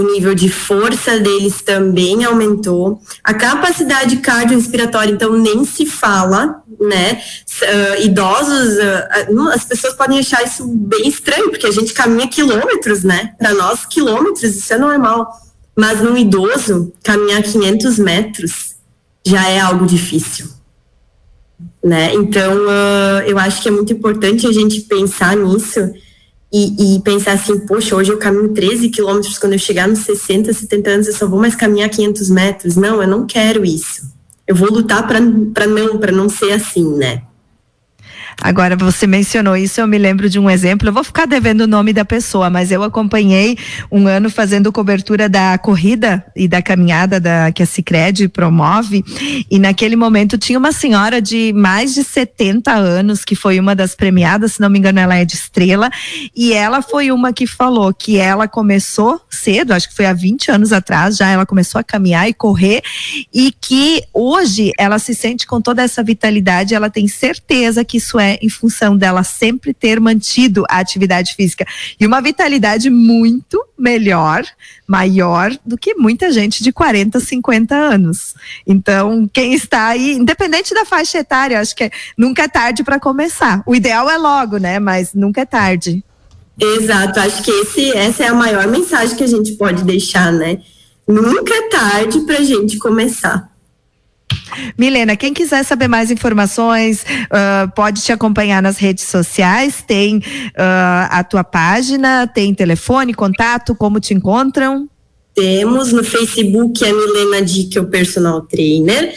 [0.03, 3.00] o nível de força deles também aumentou.
[3.22, 7.22] A capacidade cardiorrespiratória, então, nem se fala, né?
[7.62, 13.05] Uh, idosos, uh, as pessoas podem achar isso bem estranho, porque a gente caminha quilômetros,
[13.05, 13.34] né?
[13.38, 15.30] Para nós, quilômetros, isso é normal.
[15.76, 18.74] Mas num idoso, caminhar 500 metros
[19.24, 20.48] já é algo difícil.
[21.82, 22.14] Né?
[22.14, 25.80] Então, uh, eu acho que é muito importante a gente pensar nisso
[26.53, 30.53] e, e, pensar assim, poxa, hoje eu caminho 13 quilômetros, quando eu chegar nos 60,
[30.53, 32.76] 70 anos eu só vou mais caminhar 500 metros.
[32.76, 34.12] Não, eu não quero isso.
[34.46, 37.22] Eu vou lutar para não, não ser assim, né?
[38.43, 40.88] Agora você mencionou isso, eu me lembro de um exemplo.
[40.88, 43.57] Eu vou ficar devendo o nome da pessoa, mas eu acompanhei
[43.90, 49.05] um ano fazendo cobertura da corrida e da caminhada da que a Sicredi promove,
[49.49, 53.95] e naquele momento tinha uma senhora de mais de 70 anos que foi uma das
[53.95, 55.88] premiadas, se não me engano, ela é de Estrela,
[56.34, 60.51] e ela foi uma que falou que ela começou cedo, acho que foi há 20
[60.51, 62.82] anos atrás, já ela começou a caminhar e correr
[63.32, 68.18] e que hoje ela se sente com toda essa vitalidade, ela tem certeza que isso
[68.18, 71.66] é em função dela sempre ter mantido a atividade física
[71.99, 74.45] e uma vitalidade muito melhor,
[74.87, 78.35] maior do que muita gente de 40, 50 anos.
[78.66, 83.01] Então, quem está aí, independente da faixa etária, acho que é, nunca é tarde para
[83.01, 83.62] começar.
[83.66, 84.78] O ideal é logo, né?
[84.78, 86.03] Mas nunca é tarde.
[86.61, 90.59] Exato, acho que esse, essa é a maior mensagem que a gente pode deixar, né?
[91.09, 93.51] Nunca é tarde para a gente começar.
[94.76, 99.83] Milena, quem quiser saber mais informações, uh, pode te acompanhar nas redes sociais.
[99.87, 100.22] Tem uh,
[101.11, 104.89] a tua página, tem telefone, contato, como te encontram?
[105.35, 109.14] Temos no Facebook é Milena Dick, o personal trainer.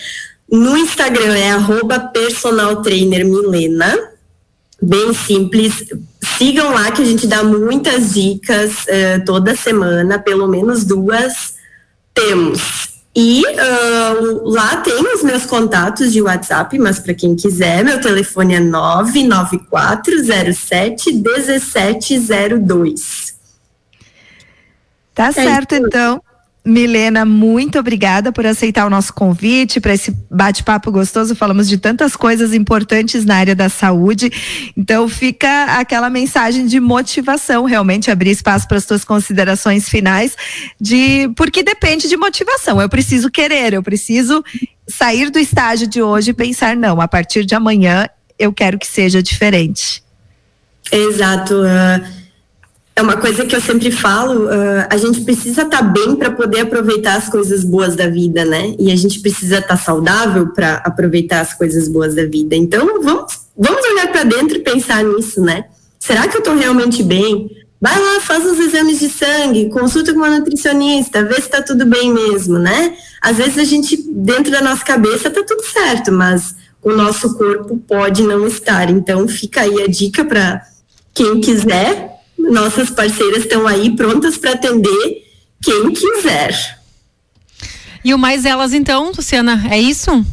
[0.49, 3.93] No Instagram é arroba personal trainer Milena.
[4.81, 5.85] Bem simples.
[6.37, 11.55] Sigam lá que a gente dá muitas dicas uh, toda semana, pelo menos duas
[12.13, 12.94] temos.
[13.15, 18.55] E uh, lá tem os meus contatos de WhatsApp, mas para quem quiser, meu telefone
[18.55, 23.33] é 99407 1702.
[25.13, 26.21] Tá é certo, então.
[26.65, 31.35] Milena, muito obrigada por aceitar o nosso convite para esse bate-papo gostoso.
[31.35, 34.31] Falamos de tantas coisas importantes na área da saúde.
[34.75, 40.35] Então fica aquela mensagem de motivação, realmente abrir espaço para as suas considerações finais
[40.81, 42.81] de porque depende de motivação.
[42.81, 44.43] Eu preciso querer, eu preciso
[44.87, 48.09] sair do estágio de hoje e pensar não, a partir de amanhã
[48.39, 50.03] eu quero que seja diferente.
[50.91, 51.61] Exato.
[51.61, 52.24] Uh
[52.95, 56.31] é uma coisa que eu sempre falo, uh, a gente precisa estar tá bem para
[56.31, 58.73] poder aproveitar as coisas boas da vida, né?
[58.79, 62.55] E a gente precisa estar tá saudável para aproveitar as coisas boas da vida.
[62.55, 65.65] Então, vamos, vamos olhar para dentro e pensar nisso, né?
[65.99, 67.51] Será que eu estou realmente bem?
[67.81, 71.85] Vai lá, faz os exames de sangue, consulta com uma nutricionista, vê se está tudo
[71.85, 72.95] bem mesmo, né?
[73.21, 77.77] Às vezes a gente, dentro da nossa cabeça, tá tudo certo, mas o nosso corpo
[77.85, 78.89] pode não estar.
[78.89, 80.61] Então, fica aí a dica para
[81.13, 82.14] quem quiser
[82.51, 85.23] nossas parceiras estão aí prontas para atender
[85.63, 86.79] quem quiser.
[88.03, 90.25] E o mais elas então, Luciana, é isso?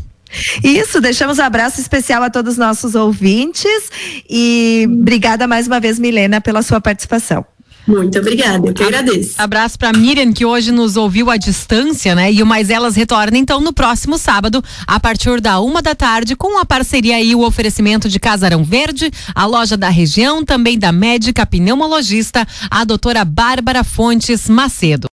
[0.62, 3.90] Isso, deixamos um abraço especial a todos os nossos ouvintes
[4.28, 7.44] e obrigada mais uma vez, Milena, pela sua participação.
[7.86, 9.34] Muito obrigada, eu que agradeço.
[9.38, 12.32] Abraço para Miriam, que hoje nos ouviu à distância, né?
[12.32, 16.36] E o Mais Elas retorna então no próximo sábado, a partir da uma da tarde,
[16.36, 20.92] com a parceria e o oferecimento de Casarão Verde, a loja da região, também da
[20.92, 25.08] médica pneumologista, a doutora Bárbara Fontes Macedo.